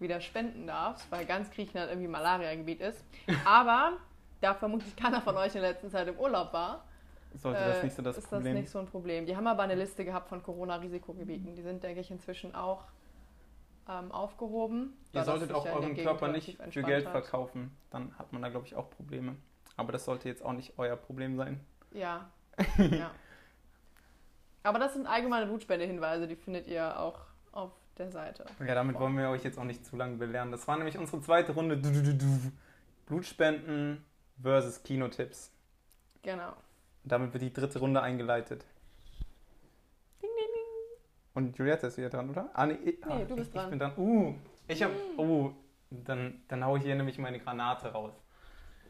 wieder 0.00 0.20
spenden 0.20 0.66
darfst, 0.66 1.10
weil 1.10 1.24
ganz 1.24 1.50
Griechenland 1.50 1.90
irgendwie 1.90 2.08
Malaria-Gebiet 2.08 2.80
ist. 2.80 3.04
Aber 3.44 3.92
da 4.40 4.54
vermutlich 4.54 4.94
keiner 4.96 5.20
von 5.22 5.36
euch 5.36 5.54
in 5.54 5.60
der 5.62 5.70
letzten 5.72 5.90
Zeit 5.90 6.08
im 6.08 6.18
Urlaub 6.18 6.52
war, 6.52 6.84
Sollte 7.34 7.60
das 7.60 7.78
äh, 7.78 7.84
nicht 7.84 7.94
so 7.96 8.02
das 8.02 8.16
ist 8.18 8.28
Problem 8.28 8.54
das 8.54 8.60
nicht 8.62 8.70
so 8.70 8.78
ein 8.78 8.86
Problem. 8.86 9.26
Die 9.26 9.36
haben 9.36 9.46
aber 9.46 9.62
eine 9.62 9.74
Liste 9.74 10.04
gehabt 10.04 10.28
von 10.28 10.42
Corona-Risikogebieten. 10.42 11.54
Die 11.54 11.62
sind, 11.62 11.82
denke 11.82 12.00
ich, 12.00 12.10
inzwischen 12.10 12.54
auch 12.54 12.84
ähm, 13.88 14.12
aufgehoben. 14.12 14.96
Ihr 15.12 15.24
solltet 15.24 15.52
auch 15.52 15.66
euren 15.66 15.96
Körper 15.96 16.28
nicht 16.28 16.58
für 16.70 16.82
Geld 16.82 17.06
hat. 17.06 17.12
verkaufen. 17.12 17.76
Dann 17.90 18.16
hat 18.18 18.32
man 18.32 18.42
da, 18.42 18.48
glaube 18.48 18.66
ich, 18.66 18.74
auch 18.76 18.90
Probleme. 18.90 19.36
Aber 19.76 19.92
das 19.92 20.04
sollte 20.04 20.28
jetzt 20.28 20.44
auch 20.44 20.52
nicht 20.52 20.74
euer 20.78 20.96
Problem 20.96 21.36
sein. 21.36 21.60
Ja. 21.92 22.30
ja. 22.78 23.10
Aber 24.62 24.78
das 24.78 24.92
sind 24.94 25.06
allgemeine 25.06 25.46
Blutspende-Hinweise, 25.46 26.26
die 26.26 26.36
findet 26.36 26.66
ihr 26.66 26.98
auch 26.98 27.20
auf 27.52 27.70
der 27.96 28.10
Seite. 28.10 28.44
Ja, 28.60 28.74
damit 28.74 28.98
wollen 28.98 29.16
wir 29.16 29.30
euch 29.30 29.44
jetzt 29.44 29.58
auch 29.58 29.64
nicht 29.64 29.84
zu 29.86 29.96
lange 29.96 30.16
belehren. 30.16 30.50
Das 30.50 30.66
war 30.68 30.76
nämlich 30.76 30.98
unsere 30.98 31.22
zweite 31.22 31.52
Runde. 31.52 31.76
Blutspenden 33.06 34.04
versus 34.42 34.82
Kinotipps. 34.82 35.52
Genau. 36.22 36.52
Damit 37.04 37.32
wird 37.32 37.42
die 37.42 37.52
dritte 37.52 37.78
Runde 37.78 38.02
eingeleitet. 38.02 38.66
Und 41.38 41.56
Juliette 41.56 41.86
ist 41.86 41.96
wieder 41.96 42.10
dran, 42.10 42.30
oder? 42.30 42.50
Ah, 42.52 42.66
nee, 42.66 42.76
ich, 42.84 42.96
ah, 43.04 43.14
Nee, 43.14 43.24
du 43.24 43.36
bist 43.36 43.50
ich, 43.50 43.54
dran. 43.54 43.66
Ich 43.66 43.70
bin 43.70 43.78
dran. 43.78 43.92
Uh, 43.96 44.34
ich 44.66 44.82
hab. 44.82 44.90
Uh, 45.16 45.52
dann, 45.88 46.42
dann 46.48 46.64
hau 46.64 46.74
ich 46.74 46.82
hier 46.82 46.96
nämlich 46.96 47.16
meine 47.16 47.38
Granate 47.38 47.92
raus. 47.92 48.12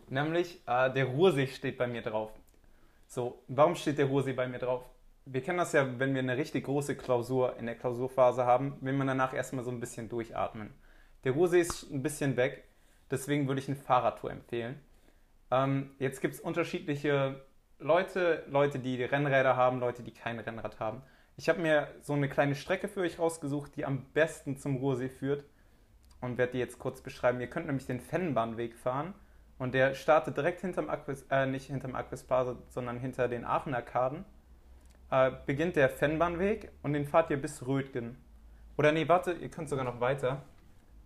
Nämlich, 0.09 0.63
äh, 0.67 0.91
der 0.91 1.05
Ruhrsee 1.05 1.47
steht 1.47 1.77
bei 1.77 1.87
mir 1.87 2.01
drauf. 2.01 2.33
So, 3.07 3.43
warum 3.49 3.75
steht 3.75 3.99
der 3.99 4.07
Ruhrsee 4.07 4.33
bei 4.33 4.49
mir 4.49 4.59
drauf? 4.59 4.83
Wir 5.27 5.43
kennen 5.43 5.59
das 5.59 5.75
ja, 5.75 5.99
wenn 5.99 6.15
wir 6.15 6.23
eine 6.23 6.39
richtig 6.39 6.65
große 6.65 6.97
Klausur 6.97 7.55
in 7.59 7.67
der 7.67 7.75
Klausurphase 7.75 8.47
haben, 8.47 8.79
will 8.81 8.95
man 8.95 9.09
danach 9.09 9.35
erstmal 9.35 9.63
so 9.63 9.71
ein 9.71 9.79
bisschen 9.79 10.09
durchatmen. 10.09 10.73
Der 11.25 11.33
Ruhrsee 11.33 11.61
ist 11.61 11.91
ein 11.91 12.03
bisschen 12.03 12.39
weg, 12.39 12.65
deswegen 13.11 13.47
würde 13.47 13.61
ich 13.61 13.69
eine 13.69 13.77
Fahrradtour 13.77 14.31
empfehlen. 14.31 14.81
Ähm, 15.51 15.91
jetzt 15.99 16.23
gibt 16.23 16.33
es 16.33 16.41
unterschiedliche 16.41 17.43
Leute, 17.79 18.45
Leute, 18.49 18.79
die 18.79 19.05
Rennräder 19.05 19.55
haben, 19.55 19.81
Leute, 19.81 20.03
die 20.03 20.13
kein 20.13 20.39
Rennrad 20.39 20.81
haben. 20.81 21.03
Ich 21.39 21.49
habe 21.49 21.61
mir 21.61 21.87
so 22.03 22.15
eine 22.15 22.29
kleine 22.29 22.57
Strecke 22.57 22.89
für 22.89 23.01
euch 23.03 23.21
rausgesucht, 23.21 23.77
die 23.77 23.85
am 23.85 24.05
besten 24.13 24.57
zum 24.57 24.79
Ruhrsee 24.79 25.09
führt 25.09 25.45
und 26.21 26.37
werde 26.37 26.53
die 26.55 26.59
jetzt 26.59 26.81
kurz 26.81 27.01
beschreiben. 27.01 27.41
Ihr 27.41 27.47
könnt 27.47 27.67
nämlich 27.67 27.87
den 27.87 28.01
Fennbahnweg 28.01 28.75
fahren 28.75 29.15
und 29.57 29.73
der 29.73 29.95
startet 29.95 30.37
direkt 30.37 30.63
hinterm 30.63 30.91
Aquis, 30.91 31.27
äh, 31.31 31.47
nicht 31.47 31.69
hinterm 31.69 31.95
Aquisplaza, 31.95 32.57
sondern 32.71 32.99
hinter 32.99 33.29
den 33.29 33.45
Aachen-Arkaden. 33.45 34.25
Äh, 35.13 35.31
beginnt 35.47 35.77
der 35.77 35.89
Fennbahnweg 35.89 36.73
und 36.83 36.93
den 36.93 37.07
fahrt 37.07 37.31
ihr 37.31 37.41
bis 37.41 37.65
Rötgen. 37.65 38.17
Oder 38.77 38.91
nee, 38.91 39.07
warte, 39.07 39.31
ihr 39.31 39.49
könnt 39.49 39.69
sogar 39.69 39.85
noch 39.85 40.01
weiter. 40.01 40.43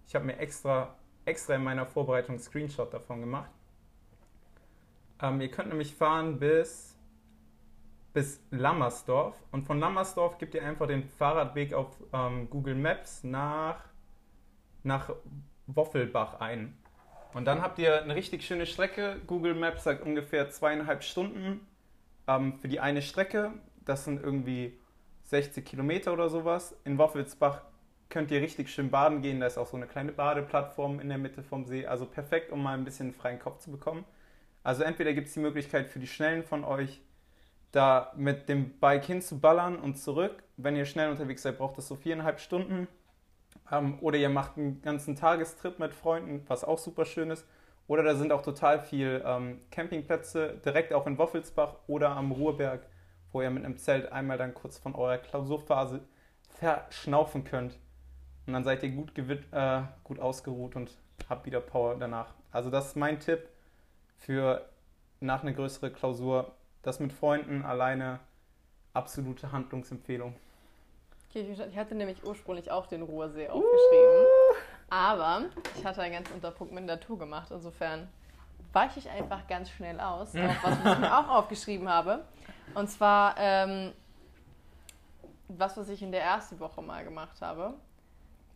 Ich 0.06 0.14
habe 0.14 0.24
mir 0.24 0.38
extra, 0.38 0.96
extra 1.26 1.56
in 1.56 1.62
meiner 1.62 1.84
Vorbereitung 1.84 2.36
einen 2.36 2.42
Screenshot 2.42 2.94
davon 2.94 3.20
gemacht. 3.20 3.50
Ähm, 5.20 5.42
ihr 5.42 5.50
könnt 5.50 5.68
nämlich 5.68 5.94
fahren 5.94 6.38
bis, 6.38 6.91
bis 8.12 8.42
Lammersdorf 8.50 9.34
und 9.52 9.64
von 9.64 9.78
Lammersdorf 9.78 10.38
gebt 10.38 10.54
ihr 10.54 10.64
einfach 10.64 10.86
den 10.86 11.04
Fahrradweg 11.04 11.72
auf 11.72 11.88
ähm, 12.12 12.48
Google 12.50 12.74
Maps 12.74 13.24
nach, 13.24 13.84
nach 14.82 15.10
Woffelbach 15.66 16.40
ein. 16.40 16.76
Und 17.32 17.46
dann 17.46 17.62
habt 17.62 17.78
ihr 17.78 18.02
eine 18.02 18.14
richtig 18.14 18.44
schöne 18.44 18.66
Strecke. 18.66 19.20
Google 19.26 19.54
Maps 19.54 19.84
sagt 19.84 20.04
ungefähr 20.04 20.50
zweieinhalb 20.50 21.02
Stunden 21.02 21.66
ähm, 22.28 22.58
für 22.58 22.68
die 22.68 22.80
eine 22.80 23.00
Strecke. 23.00 23.52
Das 23.84 24.04
sind 24.04 24.22
irgendwie 24.22 24.78
60 25.24 25.64
Kilometer 25.64 26.12
oder 26.12 26.28
sowas. 26.28 26.76
In 26.84 26.98
Woffelsbach 26.98 27.62
könnt 28.10 28.30
ihr 28.30 28.42
richtig 28.42 28.68
schön 28.68 28.90
baden 28.90 29.22
gehen. 29.22 29.40
Da 29.40 29.46
ist 29.46 29.56
auch 29.56 29.66
so 29.66 29.78
eine 29.78 29.86
kleine 29.86 30.12
Badeplattform 30.12 31.00
in 31.00 31.08
der 31.08 31.16
Mitte 31.16 31.42
vom 31.42 31.64
See. 31.64 31.86
Also 31.86 32.04
perfekt, 32.04 32.52
um 32.52 32.62
mal 32.62 32.76
ein 32.76 32.84
bisschen 32.84 33.14
freien 33.14 33.38
Kopf 33.38 33.60
zu 33.60 33.70
bekommen. 33.70 34.04
Also 34.62 34.82
entweder 34.82 35.14
gibt 35.14 35.28
es 35.28 35.34
die 35.34 35.40
Möglichkeit 35.40 35.88
für 35.88 35.98
die 35.98 36.06
Schnellen 36.06 36.44
von 36.44 36.64
euch, 36.64 37.00
da 37.72 38.12
mit 38.16 38.48
dem 38.48 38.78
Bike 38.78 39.04
hinzuballern 39.04 39.76
und 39.76 39.96
zurück. 39.96 40.42
Wenn 40.56 40.76
ihr 40.76 40.84
schnell 40.84 41.10
unterwegs 41.10 41.42
seid, 41.42 41.58
braucht 41.58 41.78
es 41.78 41.88
so 41.88 41.96
viereinhalb 41.96 42.38
Stunden. 42.38 42.86
Ähm, 43.70 43.98
oder 44.00 44.18
ihr 44.18 44.28
macht 44.28 44.56
einen 44.56 44.82
ganzen 44.82 45.16
Tagestrip 45.16 45.78
mit 45.78 45.94
Freunden, 45.94 46.44
was 46.48 46.64
auch 46.64 46.78
super 46.78 47.04
schön 47.04 47.30
ist. 47.30 47.46
Oder 47.88 48.02
da 48.02 48.14
sind 48.14 48.32
auch 48.32 48.42
total 48.42 48.80
viel 48.80 49.22
ähm, 49.26 49.60
Campingplätze, 49.70 50.60
direkt 50.64 50.92
auch 50.92 51.06
in 51.06 51.18
Woffelsbach 51.18 51.76
oder 51.86 52.10
am 52.10 52.30
Ruhrberg, 52.30 52.86
wo 53.32 53.42
ihr 53.42 53.50
mit 53.50 53.64
einem 53.64 53.76
Zelt 53.76 54.12
einmal 54.12 54.38
dann 54.38 54.54
kurz 54.54 54.78
von 54.78 54.94
eurer 54.94 55.18
Klausurphase 55.18 56.00
verschnaufen 56.48 57.44
könnt. 57.44 57.78
Und 58.46 58.52
dann 58.52 58.64
seid 58.64 58.82
ihr 58.82 58.90
gut, 58.90 59.12
äh, 59.18 59.82
gut 60.04 60.20
ausgeruht 60.20 60.76
und 60.76 60.96
habt 61.28 61.46
wieder 61.46 61.60
Power 61.60 61.96
danach. 61.98 62.34
Also 62.50 62.70
das 62.70 62.88
ist 62.88 62.96
mein 62.96 63.18
Tipp 63.18 63.48
für 64.16 64.68
nach 65.20 65.42
einer 65.42 65.52
größeren 65.52 65.92
Klausur. 65.92 66.54
Das 66.82 67.00
mit 67.00 67.12
Freunden 67.12 67.64
alleine 67.64 68.20
absolute 68.92 69.52
Handlungsempfehlung. 69.52 70.34
Okay, 71.30 71.56
ich 71.70 71.78
hatte 71.78 71.94
nämlich 71.94 72.24
ursprünglich 72.24 72.70
auch 72.70 72.86
den 72.86 73.02
Ruhrsee 73.02 73.48
aufgeschrieben. 73.48 74.26
Aber 74.90 75.44
ich 75.76 75.84
hatte 75.86 76.02
einen 76.02 76.12
ganz 76.12 76.30
Unterpunkt 76.30 76.74
mit 76.74 76.84
Natur 76.84 77.18
gemacht. 77.18 77.50
Insofern 77.50 78.08
weiche 78.72 78.98
ich 78.98 79.08
einfach 79.08 79.46
ganz 79.46 79.70
schnell 79.70 79.98
aus, 80.00 80.34
auf 80.36 80.62
was 80.62 80.78
ich 80.78 80.98
mir 80.98 81.18
auch 81.18 81.28
aufgeschrieben 81.28 81.88
habe. 81.88 82.24
Und 82.74 82.88
zwar 82.88 83.34
ähm, 83.38 83.92
was, 85.48 85.76
was 85.76 85.88
ich 85.88 86.02
in 86.02 86.12
der 86.12 86.22
ersten 86.22 86.60
Woche 86.60 86.82
mal 86.82 87.04
gemacht 87.04 87.40
habe. 87.40 87.74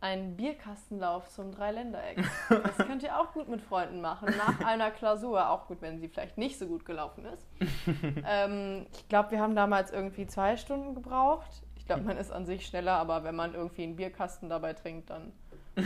Ein 0.00 0.37
Bierkastenlauf 0.37 1.29
zum 1.31 1.53
Dreiländereck. 1.53 2.23
Das 2.49 2.76
könnt 2.87 3.03
ihr 3.03 3.19
auch 3.19 3.33
gut 3.33 3.49
mit 3.49 3.62
Freunden 3.62 4.00
machen. 4.00 4.33
Nach 4.37 4.61
einer 4.65 4.91
Klausur, 4.91 5.49
auch 5.50 5.67
gut, 5.67 5.81
wenn 5.81 5.99
sie 5.99 6.09
vielleicht 6.09 6.37
nicht 6.37 6.59
so 6.59 6.67
gut 6.67 6.85
gelaufen 6.85 7.25
ist. 7.25 7.47
ähm, 8.26 8.87
ich 8.93 9.09
glaube, 9.09 9.31
wir 9.31 9.41
haben 9.41 9.55
damals 9.55 9.91
irgendwie 9.91 10.26
zwei 10.26 10.57
Stunden 10.57 10.95
gebraucht. 10.95 11.62
Ich 11.76 11.87
glaube, 11.87 12.03
man 12.03 12.19
ist 12.19 12.31
an 12.31 12.47
sich 12.47 12.67
schneller, 12.67 12.95
aber 12.95 13.25
wenn 13.25 13.35
man 13.35 13.55
irgendwie 13.55 13.85
einen 13.85 13.97
Bierkasten 13.97 14.49
dabei 14.49 14.75
trinkt, 14.75 15.11
dann 15.11 15.33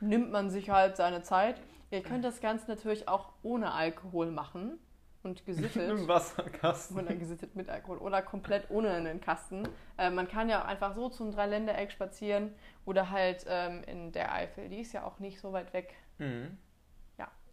nimmt 0.00 0.30
man 0.30 0.48
sich 0.48 0.70
halt 0.70 0.96
seine 0.96 1.22
Zeit. 1.22 1.60
Ihr 1.90 2.02
könnt 2.02 2.24
das 2.24 2.40
Ganze 2.40 2.68
natürlich 2.68 3.08
auch 3.08 3.32
ohne 3.42 3.72
Alkohol 3.72 4.30
machen 4.30 4.78
und 5.22 5.44
gesittet. 5.44 5.88
Im 5.90 6.08
Wasserkasten. 6.08 6.98
Oder 6.98 7.14
gesittet 7.14 7.54
mit 7.54 7.68
Alkohol 7.68 7.98
oder 7.98 8.22
komplett 8.22 8.70
ohne 8.70 8.90
einen 8.90 9.20
Kasten. 9.20 9.68
Äh, 9.98 10.10
man 10.10 10.28
kann 10.28 10.48
ja 10.48 10.62
auch 10.62 10.66
einfach 10.66 10.94
so 10.94 11.08
zum 11.08 11.32
Dreiländereck 11.32 11.92
spazieren 11.92 12.54
oder 12.84 13.10
halt 13.10 13.44
ähm, 13.48 13.82
in 13.84 14.12
der 14.12 14.32
Eifel. 14.32 14.68
Die 14.68 14.80
ist 14.80 14.92
ja 14.92 15.04
auch 15.04 15.18
nicht 15.18 15.40
so 15.40 15.52
weit 15.52 15.72
weg. 15.72 15.94
Mhm. 16.18 16.58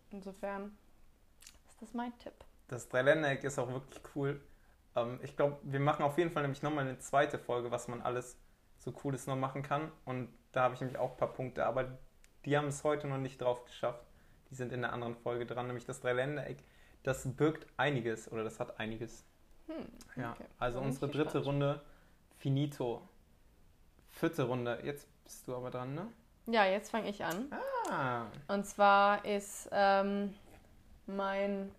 Insofern 0.09 0.77
ist 1.67 1.81
das 1.81 1.93
mein 1.93 2.17
Tipp. 2.19 2.33
Das 2.67 2.87
Dreiländereck 2.89 3.43
ist 3.43 3.59
auch 3.59 3.69
wirklich 3.69 4.01
cool. 4.15 4.41
Ähm, 4.95 5.19
ich 5.21 5.35
glaube, 5.35 5.57
wir 5.63 5.79
machen 5.79 6.03
auf 6.03 6.17
jeden 6.17 6.31
Fall 6.31 6.43
nämlich 6.43 6.61
nochmal 6.61 6.87
eine 6.87 6.99
zweite 6.99 7.39
Folge, 7.39 7.71
was 7.71 7.87
man 7.87 8.01
alles 8.01 8.37
so 8.77 8.91
Cooles 8.91 9.27
noch 9.27 9.35
machen 9.35 9.63
kann. 9.63 9.91
Und 10.05 10.29
da 10.51 10.63
habe 10.63 10.75
ich 10.75 10.81
nämlich 10.81 10.97
auch 10.97 11.11
ein 11.11 11.17
paar 11.17 11.33
Punkte, 11.33 11.65
aber 11.65 11.97
die 12.45 12.57
haben 12.57 12.67
es 12.67 12.83
heute 12.83 13.07
noch 13.07 13.17
nicht 13.17 13.41
drauf 13.41 13.65
geschafft. 13.65 14.05
Die 14.49 14.55
sind 14.55 14.71
in 14.71 14.81
der 14.81 14.93
anderen 14.93 15.15
Folge 15.15 15.45
dran, 15.45 15.67
nämlich 15.67 15.85
das 15.85 15.99
Dreiländereck. 15.99 16.63
Das 17.03 17.27
birgt 17.35 17.67
einiges 17.77 18.31
oder 18.31 18.43
das 18.43 18.59
hat 18.59 18.79
einiges. 18.79 19.23
Hm, 19.67 19.85
Ja, 20.21 20.33
okay. 20.33 20.45
also 20.59 20.79
Bin 20.79 20.87
unsere 20.89 21.07
dritte 21.07 21.23
gespannt. 21.25 21.45
Runde, 21.47 21.81
finito. 22.37 23.07
Vierte 24.09 24.43
Runde, 24.43 24.79
jetzt 24.83 25.07
bist 25.23 25.47
du 25.47 25.55
aber 25.55 25.69
dran, 25.69 25.93
ne? 25.93 26.07
Ja, 26.47 26.65
jetzt 26.65 26.89
fange 26.91 27.09
ich 27.09 27.23
an. 27.23 27.51
Ah, 27.91 28.25
Und 28.47 28.65
zwar 28.65 29.23
ist 29.25 29.69
ähm, 29.71 30.33
mein. 31.05 31.71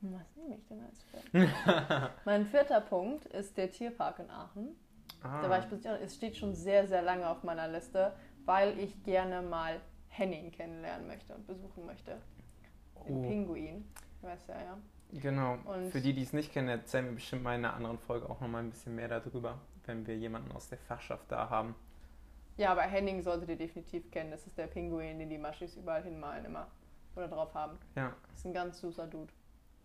Was 0.00 0.36
nehme 0.36 0.56
ich 0.56 0.66
denn 0.68 0.80
als 0.84 1.02
vierter? 1.04 2.10
mein 2.24 2.46
vierter 2.46 2.80
Punkt 2.80 3.26
ist 3.26 3.56
der 3.56 3.70
Tierpark 3.70 4.20
in 4.20 4.30
Aachen. 4.30 4.76
Ah. 5.22 5.42
Da 5.42 5.50
war 5.50 5.58
ich. 5.58 5.86
Es 6.02 6.14
steht 6.14 6.36
schon 6.36 6.54
sehr, 6.54 6.86
sehr 6.86 7.02
lange 7.02 7.28
auf 7.28 7.42
meiner 7.42 7.66
Liste, 7.66 8.14
weil 8.44 8.78
ich 8.78 9.02
gerne 9.02 9.42
mal 9.42 9.80
Henning 10.08 10.50
kennenlernen 10.52 11.08
möchte 11.08 11.34
und 11.34 11.46
besuchen 11.46 11.84
möchte. 11.86 12.18
Den 13.08 13.16
Oh. 13.18 13.22
Pinguin. 13.28 13.84
Weißt 14.22 14.48
ja, 14.48 14.54
ja. 14.60 14.78
Genau. 15.12 15.58
Und- 15.64 15.90
Für 15.90 16.00
die, 16.00 16.12
die 16.14 16.22
es 16.22 16.32
nicht 16.32 16.52
kennen, 16.52 16.68
erzählen 16.68 17.06
wir 17.06 17.12
bestimmt 17.14 17.42
mal 17.42 17.54
in 17.56 17.64
einer 17.64 17.74
anderen 17.74 17.98
Folge 17.98 18.28
auch 18.28 18.40
nochmal 18.40 18.62
ein 18.62 18.70
bisschen 18.70 18.94
mehr 18.94 19.08
darüber, 19.08 19.58
wenn 19.84 20.06
wir 20.06 20.16
jemanden 20.16 20.50
aus 20.52 20.68
der 20.68 20.78
Fachschaft 20.78 21.24
da 21.30 21.48
haben. 21.48 21.74
Ja, 22.56 22.72
aber 22.72 22.82
Henning 22.82 23.22
solltet 23.22 23.50
ihr 23.50 23.56
definitiv 23.56 24.10
kennen. 24.10 24.30
Das 24.30 24.46
ist 24.46 24.56
der 24.56 24.66
Pinguin, 24.66 25.18
den 25.18 25.28
die 25.28 25.38
Maschis 25.38 25.76
überall 25.76 26.02
hinmalen 26.02 26.44
immer. 26.46 26.66
Oder 27.14 27.28
drauf 27.28 27.54
haben. 27.54 27.78
Ja, 27.94 28.12
Das 28.28 28.38
ist 28.38 28.44
ein 28.46 28.54
ganz 28.54 28.80
süßer 28.80 29.06
Dude. 29.06 29.32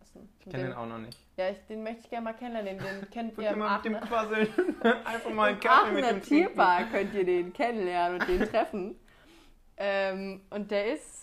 Ich 0.04 0.50
kenne 0.50 0.64
den 0.64 0.72
auch 0.74 0.86
noch 0.86 0.98
nicht. 0.98 1.16
Ja, 1.36 1.48
ich, 1.48 1.64
den 1.66 1.82
möchte 1.82 2.00
ich 2.02 2.10
gerne 2.10 2.24
mal 2.24 2.32
kennenlernen. 2.34 2.78
Den, 2.78 3.00
den 3.00 3.10
kennt 3.10 3.38
ihr 3.38 3.50
immer 3.50 3.76
mit 3.76 3.84
dem 3.86 4.00
Quasseln. 4.00 4.48
Einfach 5.04 5.30
mal 5.30 5.50
einen 5.50 5.60
Kaffee 5.60 5.92
mit 5.92 6.04
dem. 6.04 6.20
Tierpark 6.22 6.90
könnt 6.90 7.14
ihr 7.14 7.24
den 7.24 7.52
kennenlernen 7.52 8.20
und 8.20 8.28
den 8.28 8.40
treffen. 8.48 8.96
Ähm, 9.84 10.42
und 10.50 10.70
der 10.70 10.92
ist, 10.92 11.22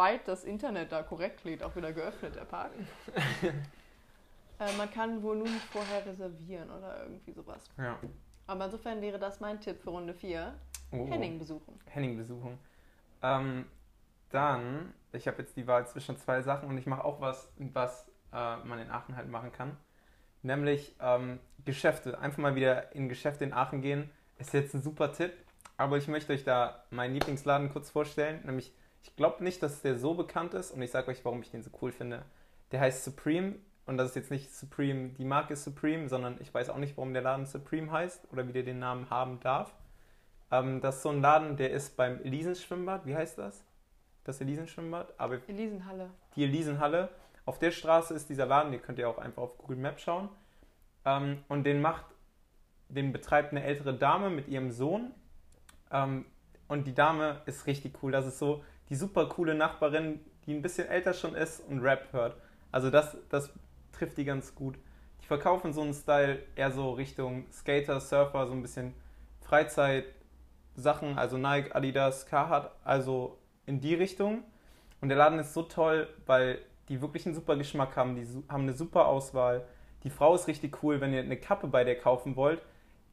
soweit 0.00 0.26
das 0.26 0.44
Internet 0.44 0.92
da 0.92 1.02
korrekt 1.02 1.44
liegt, 1.44 1.62
auch 1.62 1.76
wieder 1.76 1.92
geöffnet, 1.92 2.34
der 2.34 2.44
Park. 2.44 2.72
äh, 3.42 4.72
man 4.78 4.90
kann 4.90 5.22
wohl 5.22 5.36
nur 5.36 5.46
nicht 5.46 5.64
vorher 5.64 6.06
reservieren 6.06 6.70
oder 6.70 7.02
irgendwie 7.02 7.32
sowas. 7.32 7.64
Ja. 7.76 7.98
Aber 8.46 8.64
insofern 8.64 9.02
wäre 9.02 9.18
das 9.18 9.40
mein 9.40 9.60
Tipp 9.60 9.78
für 9.82 9.90
Runde 9.90 10.14
4. 10.14 10.54
Oh. 10.92 11.06
Henning 11.06 11.38
besuchen. 11.38 11.78
Henning 11.84 12.16
besuchen. 12.16 12.58
Ähm, 13.22 13.66
dann, 14.30 14.94
ich 15.12 15.28
habe 15.28 15.42
jetzt 15.42 15.56
die 15.56 15.66
Wahl 15.66 15.86
zwischen 15.86 16.16
zwei 16.16 16.40
Sachen 16.40 16.68
und 16.68 16.78
ich 16.78 16.86
mache 16.86 17.04
auch 17.04 17.20
was, 17.20 17.52
was 17.58 18.08
äh, 18.32 18.56
man 18.56 18.78
in 18.78 18.90
Aachen 18.90 19.16
halt 19.16 19.28
machen 19.28 19.52
kann. 19.52 19.76
Nämlich 20.42 20.96
ähm, 21.00 21.38
Geschäfte. 21.66 22.18
Einfach 22.18 22.38
mal 22.38 22.54
wieder 22.54 22.94
in 22.94 23.10
Geschäfte 23.10 23.44
in 23.44 23.52
Aachen 23.52 23.82
gehen. 23.82 24.10
Ist 24.38 24.54
jetzt 24.54 24.72
ein 24.72 24.80
super 24.80 25.12
Tipp, 25.12 25.34
aber 25.76 25.98
ich 25.98 26.08
möchte 26.08 26.32
euch 26.32 26.44
da 26.44 26.84
meinen 26.88 27.12
Lieblingsladen 27.12 27.70
kurz 27.70 27.90
vorstellen. 27.90 28.40
Nämlich, 28.46 28.72
ich 29.02 29.16
glaube 29.16 29.42
nicht, 29.42 29.62
dass 29.62 29.82
der 29.82 29.98
so 29.98 30.14
bekannt 30.14 30.54
ist 30.54 30.70
und 30.70 30.82
ich 30.82 30.90
sage 30.90 31.10
euch, 31.10 31.24
warum 31.24 31.42
ich 31.42 31.50
den 31.50 31.62
so 31.62 31.70
cool 31.80 31.92
finde. 31.92 32.24
Der 32.72 32.80
heißt 32.80 33.04
Supreme 33.04 33.56
und 33.86 33.96
das 33.96 34.10
ist 34.10 34.16
jetzt 34.16 34.30
nicht 34.30 34.52
Supreme, 34.54 35.10
die 35.10 35.24
Marke 35.24 35.54
ist 35.54 35.64
Supreme, 35.64 36.08
sondern 36.08 36.36
ich 36.40 36.52
weiß 36.52 36.70
auch 36.70 36.76
nicht, 36.76 36.96
warum 36.96 37.12
der 37.12 37.22
Laden 37.22 37.46
Supreme 37.46 37.90
heißt 37.90 38.28
oder 38.30 38.46
wie 38.46 38.52
der 38.52 38.62
den 38.62 38.78
Namen 38.78 39.10
haben 39.10 39.40
darf. 39.40 39.74
Ähm, 40.50 40.80
das 40.80 40.96
ist 40.96 41.02
so 41.02 41.10
ein 41.10 41.22
Laden, 41.22 41.56
der 41.56 41.70
ist 41.70 41.96
beim 41.96 42.20
Elisenschwimmbad. 42.22 43.06
Wie 43.06 43.16
heißt 43.16 43.38
das? 43.38 43.64
Das 44.24 44.40
Elisenschwimmbad? 44.40 45.14
Aber 45.18 45.38
Elisenhalle. 45.48 46.10
die 46.36 46.44
Elisenhalle. 46.44 47.08
Auf 47.46 47.58
der 47.58 47.70
Straße 47.70 48.14
ist 48.14 48.28
dieser 48.28 48.46
Laden, 48.46 48.70
den 48.70 48.82
könnt 48.82 48.98
ihr 48.98 49.08
auch 49.08 49.18
einfach 49.18 49.42
auf 49.42 49.58
Google 49.58 49.78
Maps 49.78 50.02
schauen. 50.02 50.28
Ähm, 51.04 51.42
und 51.48 51.64
den 51.64 51.80
macht, 51.80 52.04
den 52.88 53.12
betreibt 53.12 53.52
eine 53.52 53.64
ältere 53.64 53.94
Dame 53.94 54.30
mit 54.30 54.48
ihrem 54.48 54.70
Sohn. 54.70 55.12
Ähm, 55.90 56.26
und 56.68 56.86
die 56.86 56.94
Dame 56.94 57.42
ist 57.46 57.66
richtig 57.66 57.94
cool. 58.02 58.12
Das 58.12 58.26
ist 58.26 58.38
so 58.38 58.62
die 58.90 58.96
super 58.96 59.26
coole 59.26 59.54
Nachbarin, 59.54 60.20
die 60.44 60.52
ein 60.52 60.62
bisschen 60.62 60.88
älter 60.88 61.14
schon 61.14 61.34
ist 61.34 61.60
und 61.60 61.80
Rap 61.80 62.12
hört. 62.12 62.36
Also 62.72 62.90
das, 62.90 63.16
das 63.28 63.50
trifft 63.92 64.18
die 64.18 64.24
ganz 64.24 64.54
gut. 64.54 64.76
Die 65.22 65.26
verkaufen 65.26 65.72
so 65.72 65.80
einen 65.80 65.94
Style 65.94 66.42
eher 66.56 66.72
so 66.72 66.92
Richtung 66.92 67.46
Skater, 67.52 68.00
Surfer, 68.00 68.46
so 68.46 68.52
ein 68.52 68.62
bisschen 68.62 68.94
Freizeit-Sachen, 69.42 71.16
also 71.16 71.38
Nike, 71.38 71.72
Adidas, 71.72 72.26
Carhartt, 72.26 72.72
also 72.84 73.38
in 73.66 73.80
die 73.80 73.94
Richtung. 73.94 74.42
Und 75.00 75.08
der 75.08 75.18
Laden 75.18 75.38
ist 75.38 75.54
so 75.54 75.62
toll, 75.62 76.08
weil 76.26 76.58
die 76.88 77.00
wirklich 77.00 77.24
einen 77.26 77.34
super 77.34 77.56
Geschmack 77.56 77.96
haben, 77.96 78.16
die 78.16 78.26
haben 78.48 78.62
eine 78.62 78.74
super 78.74 79.06
Auswahl. 79.06 79.66
Die 80.02 80.10
Frau 80.10 80.34
ist 80.34 80.48
richtig 80.48 80.82
cool, 80.82 81.00
wenn 81.00 81.12
ihr 81.12 81.20
eine 81.20 81.36
Kappe 81.36 81.68
bei 81.68 81.84
der 81.84 81.96
kaufen 81.98 82.34
wollt. 82.34 82.60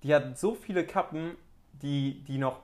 Die 0.03 0.13
hat 0.13 0.37
so 0.37 0.55
viele 0.55 0.85
Kappen, 0.85 1.35
die, 1.73 2.23
die 2.23 2.37
noch 2.37 2.61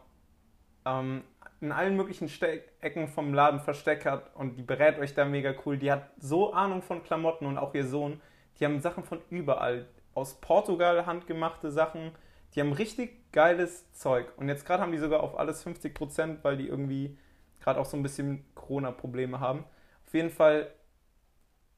ähm, 0.85 1.23
in 1.63 1.71
allen 1.71 1.95
möglichen 1.95 2.27
Ste 2.27 2.61
Ecken 2.81 3.07
vom 3.07 3.33
Laden 3.33 3.61
versteckt 3.61 4.05
hat 4.05 4.35
und 4.35 4.57
die 4.57 4.61
berät 4.61 4.99
euch 4.99 5.13
da 5.13 5.23
mega 5.23 5.55
cool. 5.65 5.77
Die 5.77 5.91
hat 5.91 6.09
so 6.17 6.53
Ahnung 6.53 6.81
von 6.81 7.03
Klamotten 7.03 7.45
und 7.45 7.57
auch 7.57 7.73
ihr 7.73 7.85
Sohn. 7.85 8.21
Die 8.59 8.65
haben 8.65 8.81
Sachen 8.81 9.03
von 9.03 9.21
überall. 9.29 9.87
Aus 10.13 10.35
Portugal 10.41 11.05
handgemachte 11.05 11.71
Sachen. 11.71 12.11
Die 12.53 12.59
haben 12.59 12.73
richtig 12.73 13.31
geiles 13.31 13.91
Zeug. 13.93 14.27
Und 14.37 14.49
jetzt 14.49 14.65
gerade 14.65 14.83
haben 14.83 14.91
die 14.91 14.97
sogar 14.97 15.23
auf 15.23 15.39
alles 15.39 15.65
50%, 15.65 16.39
weil 16.43 16.57
die 16.57 16.67
irgendwie 16.67 17.17
gerade 17.61 17.79
auch 17.79 17.85
so 17.85 17.95
ein 17.95 18.03
bisschen 18.03 18.45
Corona-Probleme 18.55 19.39
haben. 19.39 19.63
Auf 20.05 20.13
jeden 20.13 20.29
Fall, 20.29 20.69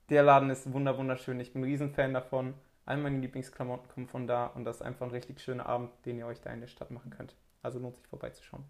der 0.09 0.23
Laden 0.23 0.49
ist 0.49 0.73
wunder 0.73 0.97
wunderschön. 0.97 1.39
Ich 1.39 1.53
bin 1.53 1.61
ein 1.61 1.65
Riesenfan 1.65 2.13
davon. 2.13 2.55
All 2.85 2.97
meine 2.97 3.19
Lieblingsklamotten 3.19 3.87
kommen 3.87 4.07
von 4.07 4.25
da 4.27 4.47
und 4.47 4.65
das 4.65 4.77
ist 4.77 4.81
einfach 4.81 5.05
ein 5.05 5.11
richtig 5.11 5.41
schöner 5.41 5.67
Abend, 5.67 5.91
den 6.05 6.17
ihr 6.17 6.27
euch 6.27 6.41
da 6.41 6.51
in 6.51 6.61
der 6.61 6.67
Stadt 6.67 6.91
machen 6.91 7.11
könnt. 7.11 7.35
Also 7.65 7.79
lohnt 7.79 7.95
sich 7.95 8.05
vorbeizuschauen. 8.05 8.63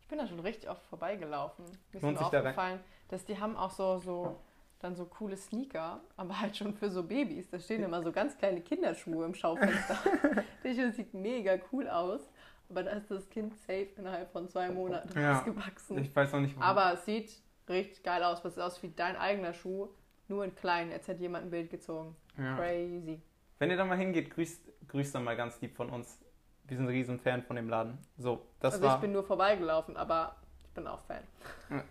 Ich 0.00 0.06
bin 0.08 0.18
da 0.18 0.26
schon 0.28 0.38
richtig 0.38 0.70
oft 0.70 0.84
vorbeigelaufen. 0.86 1.64
Mir 1.64 1.96
ist 1.96 2.02
Lohnt 2.02 2.14
mir 2.20 2.20
da 2.20 2.28
rein- 2.28 2.36
aufgefallen, 2.46 2.80
dass 3.08 3.24
die 3.24 3.40
haben 3.40 3.56
auch 3.56 3.72
so, 3.72 3.98
so 3.98 4.36
dann 4.78 4.94
so 4.94 5.04
coole 5.06 5.36
Sneaker, 5.36 6.00
aber 6.16 6.40
halt 6.40 6.56
schon 6.56 6.74
für 6.74 6.88
so 6.88 7.02
Babys. 7.02 7.50
Da 7.50 7.58
stehen 7.58 7.82
immer 7.82 8.02
so 8.04 8.12
ganz 8.12 8.38
kleine 8.38 8.60
Kinderschuhe 8.60 9.24
im 9.24 9.34
Schaufenster. 9.34 9.98
das 10.62 10.76
sieht 10.96 11.12
mega 11.12 11.58
cool 11.72 11.88
aus, 11.88 12.20
aber 12.68 12.84
da 12.84 12.92
ist 12.92 13.10
das 13.10 13.28
Kind 13.30 13.56
safe 13.58 13.88
innerhalb 13.96 14.30
von 14.30 14.48
zwei 14.48 14.70
Monaten 14.70 15.18
Ja. 15.18 15.38
rausgewachsen. 15.38 15.98
Ich 15.98 16.14
weiß 16.14 16.32
noch 16.34 16.40
nicht, 16.40 16.54
warum. 16.56 16.68
Aber 16.78 16.92
es 16.92 17.04
sieht 17.04 17.32
richtig 17.68 18.04
geil 18.04 18.22
aus. 18.22 18.44
Was 18.44 18.54
sieht 18.54 18.62
aus 18.62 18.80
wie 18.84 18.90
dein 18.90 19.16
eigener 19.16 19.52
Schuh, 19.54 19.88
nur 20.28 20.44
in 20.44 20.54
klein. 20.54 20.90
Jetzt 20.92 21.08
hat 21.08 21.18
jemand 21.18 21.46
ein 21.46 21.50
Bild 21.50 21.68
gezogen. 21.68 22.14
ja. 22.38 22.54
Crazy. 22.56 23.20
Wenn 23.58 23.70
ihr 23.70 23.76
da 23.76 23.84
mal 23.86 23.96
hingeht, 23.98 24.30
grüßt, 24.30 24.86
grüßt 24.86 25.14
dann 25.16 25.24
mal 25.24 25.34
ganz 25.36 25.60
lieb 25.62 25.74
von 25.74 25.88
uns. 25.90 26.20
Wir 26.68 26.76
sind 26.76 26.86
ein 26.86 26.90
Riesenfan 26.90 27.42
von 27.42 27.56
dem 27.56 27.68
Laden. 27.68 27.98
So, 28.18 28.42
das 28.60 28.74
also 28.74 28.86
ich 28.86 28.92
war. 28.92 29.00
bin 29.00 29.12
nur 29.12 29.22
vorbeigelaufen, 29.24 29.96
aber 29.96 30.36
ich 30.64 30.70
bin 30.70 30.86
auch 30.86 31.00
Fan. 31.02 31.22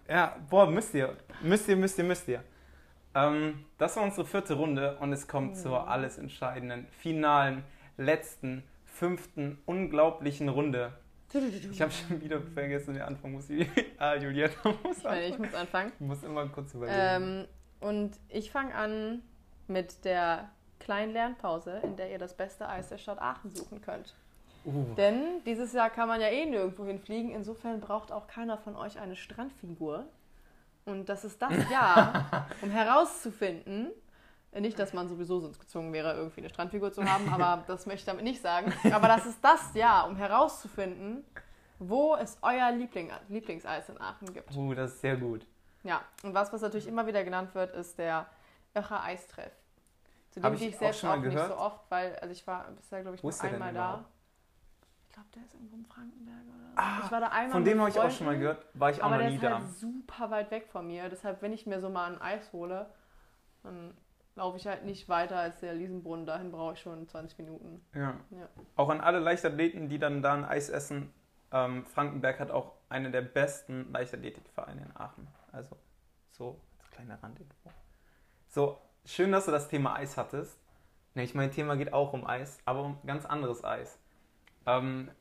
Ja, 0.10 0.36
boah, 0.50 0.70
müsst 0.70 0.94
ihr. 0.94 1.16
Müsst 1.42 1.68
ihr, 1.68 1.76
müsst 1.76 1.98
ihr, 1.98 2.04
müsst 2.04 2.28
ihr. 2.28 2.44
Ähm, 3.14 3.66
das 3.78 3.96
war 3.96 4.04
unsere 4.04 4.26
vierte 4.26 4.56
Runde 4.56 4.98
und 5.00 5.14
es 5.14 5.28
kommt 5.28 5.58
zur 5.58 5.88
alles 5.88 6.18
entscheidenden, 6.18 6.86
finalen, 6.92 7.64
letzten, 7.98 8.64
fünften, 8.86 9.58
unglaublichen 9.66 10.50
Runde. 10.50 10.92
Ich 11.72 11.82
habe 11.82 11.92
schon 11.92 12.22
wieder 12.22 12.40
vergessen, 12.42 12.94
den 12.94 13.04
Anfang 13.04 13.32
muss 13.34 13.50
ich. 13.50 13.68
Ah, 13.98 14.16
Juliana 14.16 14.54
muss 14.84 14.98
Ich, 14.98 15.04
meine, 15.04 15.26
ich 15.26 15.34
anfangen. 15.34 15.42
muss 15.46 15.54
anfangen. 15.56 15.92
Ich 16.00 16.06
muss 16.06 16.24
immer 16.24 16.48
kurz 16.50 16.74
überlegen. 16.74 16.98
Ähm, 16.98 17.48
und 17.80 18.20
ich 18.30 18.52
fange 18.52 18.76
an 18.76 19.22
mit 19.68 20.04
der 20.04 20.50
kleinen 20.80 21.14
Lernpause, 21.14 21.80
in 21.84 21.96
der 21.96 22.12
ihr 22.12 22.20
das 22.20 22.36
beste 22.36 22.68
Eis 22.68 22.90
der 22.90 22.98
Stadt 22.98 23.20
Aachen 23.20 23.56
suchen 23.56 23.82
könnt. 23.82 24.14
Uh, 24.66 24.94
Denn 24.96 25.44
dieses 25.46 25.74
Jahr 25.74 25.90
kann 25.90 26.08
man 26.08 26.22
ja 26.22 26.28
eh 26.28 26.46
nirgendwo 26.46 26.86
hinfliegen. 26.86 27.32
Insofern 27.32 27.80
braucht 27.80 28.12
auch 28.12 28.28
keiner 28.28 28.58
von 28.58 28.76
euch 28.76 29.00
eine 29.00 29.16
Strandfigur. 29.16 30.06
Und 30.86 31.10
das 31.10 31.26
ist 31.26 31.42
das 31.42 31.54
Jahr, 31.72 32.48
um 32.62 32.70
herauszufinden, 32.70 33.92
nicht, 34.62 34.80
dass 34.80 34.94
man 34.94 35.10
sowieso 35.10 35.40
sonst 35.40 35.60
gezwungen 35.60 35.92
wäre, 35.92 36.14
irgendwie 36.14 36.42
eine 36.42 36.50
Strandfigur 36.50 36.92
zu 36.94 37.04
haben, 37.04 37.28
aber 37.30 37.64
das 37.68 37.86
möchte 37.86 38.00
ich 38.00 38.06
damit 38.06 38.24
nicht 38.24 38.42
sagen. 38.42 38.72
Aber 38.92 39.08
das 39.08 39.26
ist 39.26 39.44
das 39.44 39.74
Jahr, 39.74 40.08
um 40.08 40.16
herauszufinden, 40.16 41.26
wo 41.80 42.16
es 42.16 42.38
euer 42.42 42.72
Liebling, 42.72 43.12
Lieblingseis 43.28 43.90
in 43.90 44.00
Aachen 44.00 44.34
gibt. 44.34 44.56
uh, 44.56 44.74
das 44.74 44.94
ist 44.94 45.02
sehr 45.02 45.18
gut. 45.18 45.46
Ja, 45.84 46.02
und 46.24 46.34
was, 46.34 46.54
was 46.54 46.62
natürlich 46.62 46.88
immer 46.88 47.06
wieder 47.06 47.24
genannt 47.24 47.54
wird, 47.54 47.76
ist 47.76 48.00
der 48.00 48.28
Öcher 48.76 49.04
Eistreff. 49.04 49.52
Zu 50.32 50.40
dem 50.40 50.54
ich 50.54 50.60
gehe 50.60 50.70
ich 50.70 50.76
auch 50.76 50.80
selbst 50.80 51.06
auch, 51.06 51.10
mal 51.10 51.20
nicht 51.20 51.38
so 51.38 51.58
oft, 51.58 51.80
weil, 51.90 52.16
also 52.18 52.32
ich 52.32 52.46
war 52.48 52.66
bisher, 52.72 53.02
glaube 53.02 53.16
ich, 53.16 53.24
nur 53.24 53.44
einmal 53.44 53.74
da. 53.74 54.06
Ich 55.16 55.22
glaube, 55.22 55.30
der 55.34 55.44
ist 55.44 55.54
irgendwo 55.54 55.78
in 55.78 55.86
Frankenberg 55.86 56.44
oder 56.46 56.68
so. 56.72 56.76
Ah, 56.76 57.02
ich 57.06 57.12
war 57.12 57.22
da 57.22 57.28
einmal 57.28 57.52
Von 57.52 57.64
dem 57.64 57.80
habe 57.80 57.90
ich 57.90 57.98
auch 57.98 58.12
schon 58.12 58.26
mal 58.28 58.38
gehört. 58.38 58.66
War 58.74 58.90
ich 58.90 59.02
auch 59.02 59.06
Aber 59.06 59.16
noch 59.16 59.22
der 59.22 59.30
nie 59.30 59.36
ist 59.36 59.44
da. 59.46 59.60
halt 59.60 59.70
super 59.70 60.30
weit 60.30 60.52
weg 60.52 60.68
von 60.68 60.86
mir. 60.88 61.08
Deshalb, 61.08 61.42
wenn 61.42 61.54
ich 61.54 61.66
mir 61.66 61.80
so 61.80 61.90
mal 61.90 62.12
ein 62.12 62.22
Eis 62.22 62.52
hole, 62.52 62.90
dann 63.64 63.94
laufe 64.36 64.58
ich 64.58 64.68
halt 64.68 64.84
nicht 64.84 65.08
weiter 65.08 65.38
als 65.38 65.62
der 65.62 65.74
Liesenbrunnen. 65.74 66.26
Dahin 66.26 66.52
brauche 66.52 66.74
ich 66.74 66.82
schon 66.82 67.08
20 67.08 67.38
Minuten. 67.38 67.82
Ja. 67.94 68.18
Ja. 68.30 68.50
Auch 68.76 68.90
an 68.90 69.00
alle 69.00 69.20
Leichtathleten, 69.20 69.88
die 69.88 70.00
dann 70.00 70.22
da 70.22 70.34
ein 70.34 70.44
Eis 70.44 70.68
essen. 70.68 71.14
Ähm, 71.54 71.86
Frankenberg 71.86 72.38
hat 72.42 72.52
auch 72.52 72.74
einen 72.90 73.14
der 73.14 73.22
besten 73.22 73.90
Leichtathletikvereine 73.94 74.82
in 74.82 74.98
Aachen. 74.98 75.30
Also 75.54 75.78
so 76.32 76.60
als 76.80 76.92
kleine 76.92 77.24
Randinfo. 77.24 77.72
So, 78.50 78.82
schön, 79.06 79.32
dass 79.32 79.46
du 79.46 79.52
das 79.52 79.70
Thema 79.70 79.96
Eis 79.96 80.18
hattest. 80.18 80.60
Nämlich 81.14 81.36
mein 81.36 81.52
Thema 81.52 81.78
geht 81.78 81.94
auch 81.94 82.12
um 82.12 82.28
Eis, 82.28 82.60
aber 82.66 82.82
um 82.84 82.98
ganz 83.06 83.26
anderes 83.26 83.64
Eis. 83.64 83.98
Ähm, 84.66 85.12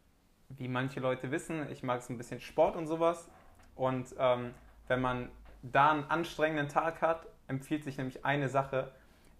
wie 0.48 0.68
manche 0.68 1.00
Leute 1.00 1.30
wissen, 1.30 1.70
ich 1.70 1.82
mag 1.82 2.02
so 2.02 2.12
ein 2.12 2.18
bisschen 2.18 2.40
Sport 2.40 2.76
und 2.76 2.86
sowas. 2.86 3.28
Und 3.74 4.14
ähm, 4.18 4.54
wenn 4.88 5.00
man 5.00 5.30
da 5.62 5.90
einen 5.90 6.04
anstrengenden 6.04 6.68
Tag 6.68 7.00
hat, 7.02 7.26
empfiehlt 7.48 7.84
sich 7.84 7.96
nämlich 7.96 8.24
eine 8.24 8.48
Sache, 8.48 8.92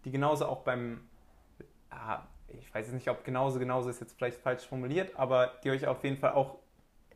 die 0.05 0.11
genauso 0.11 0.47
auch 0.47 0.62
beim, 0.62 1.07
ah, 1.90 2.23
ich 2.49 2.73
weiß 2.75 2.87
jetzt 2.87 2.95
nicht, 2.95 3.09
ob 3.09 3.25
genauso, 3.25 3.59
genauso 3.59 3.90
ist 3.90 4.01
jetzt 4.01 4.17
vielleicht 4.17 4.40
falsch 4.40 4.67
formuliert, 4.67 5.17
aber 5.17 5.53
die 5.62 5.71
euch 5.71 5.87
auf 5.87 6.03
jeden 6.05 6.19
Fall 6.19 6.33
auch 6.33 6.59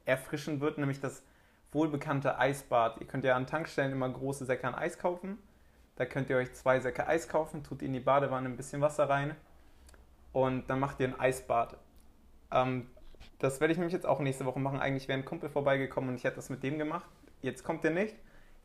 erfrischen 0.05 0.61
wird, 0.61 0.79
nämlich 0.79 1.01
das 1.01 1.23
wohlbekannte 1.73 2.39
Eisbad. 2.39 3.01
Ihr 3.01 3.07
könnt 3.07 3.25
ja 3.25 3.37
an 3.37 3.47
Tankstellen 3.47 3.93
immer 3.93 4.09
große 4.09 4.45
Säcke 4.45 4.67
an 4.67 4.75
Eis 4.75 4.99
kaufen. 4.99 5.39
Da 5.97 6.07
könnt 6.07 6.31
ihr 6.31 6.37
euch 6.37 6.55
zwei 6.55 6.81
Säcke 6.81 7.07
Eis 7.07 7.29
kaufen, 7.29 7.63
tut 7.63 7.83
in 7.83 7.93
die 7.93 8.01
Badewanne 8.01 8.49
ein 8.49 8.57
bisschen 8.57 8.81
Wasser 8.81 9.09
rein 9.09 9.35
und 10.33 10.71
dann 10.71 10.81
macht 10.81 11.01
ihr 11.01 11.09
ein 11.09 11.19
Eisbad. 11.19 11.77
Ähm, 12.53 12.89
das 13.39 13.61
werde 13.61 13.73
ich 13.73 13.79
nämlich 13.79 13.93
jetzt 13.93 14.07
auch 14.07 14.21
nächste 14.21 14.45
Woche 14.45 14.59
machen. 14.59 14.81
Eigentlich 14.81 15.09
wäre 15.09 15.19
ein 15.19 15.25
Kumpel 15.25 15.49
vorbeigekommen 15.49 16.11
und 16.11 16.17
ich 16.17 16.25
hätte 16.25 16.37
das 16.37 16.51
mit 16.51 16.63
dem 16.63 16.79
gemacht. 16.79 17.09
Jetzt 17.41 17.65
kommt 17.65 17.85
er 17.85 17.91
nicht. 17.91 18.17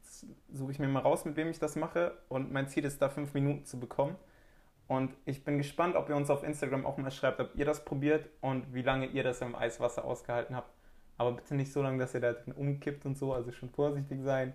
Jetzt 0.02 0.26
suche 0.52 0.72
ich 0.72 0.80
mir 0.80 0.88
mal 0.88 1.00
raus, 1.00 1.26
mit 1.26 1.36
wem 1.36 1.50
ich 1.50 1.60
das 1.60 1.76
mache. 1.76 2.18
Und 2.30 2.52
mein 2.52 2.68
Ziel 2.68 2.86
ist 2.86 3.02
da 3.02 3.10
fünf 3.10 3.34
Minuten 3.34 3.66
zu 3.66 3.80
bekommen. 3.80 4.16
Und 4.88 5.16
ich 5.26 5.44
bin 5.44 5.58
gespannt, 5.58 5.96
ob 5.96 6.10
ihr 6.10 6.16
uns 6.16 6.30
auf 6.30 6.44
Instagram 6.44 6.86
auch 6.86 6.98
mal 6.98 7.12
schreibt, 7.12 7.40
ob 7.40 7.56
ihr 7.56 7.66
das 7.66 7.86
probiert 7.86 8.30
und 8.42 8.74
wie 8.74 8.82
lange 8.82 9.08
ihr 9.08 9.24
das 9.24 9.42
im 9.42 9.56
Eiswasser 9.56 10.04
ausgehalten 10.04 10.56
habt. 10.56 10.70
Aber 11.18 11.32
bitte 11.32 11.56
nicht 11.56 11.72
so 11.72 11.82
lange, 11.82 12.00
dass 12.00 12.14
ihr 12.14 12.20
da 12.20 12.34
drin 12.34 12.54
umkippt 12.54 13.06
und 13.06 13.18
so, 13.18 13.34
also 13.34 13.52
schon 13.52 13.70
vorsichtig 13.70 14.22
sein. 14.22 14.54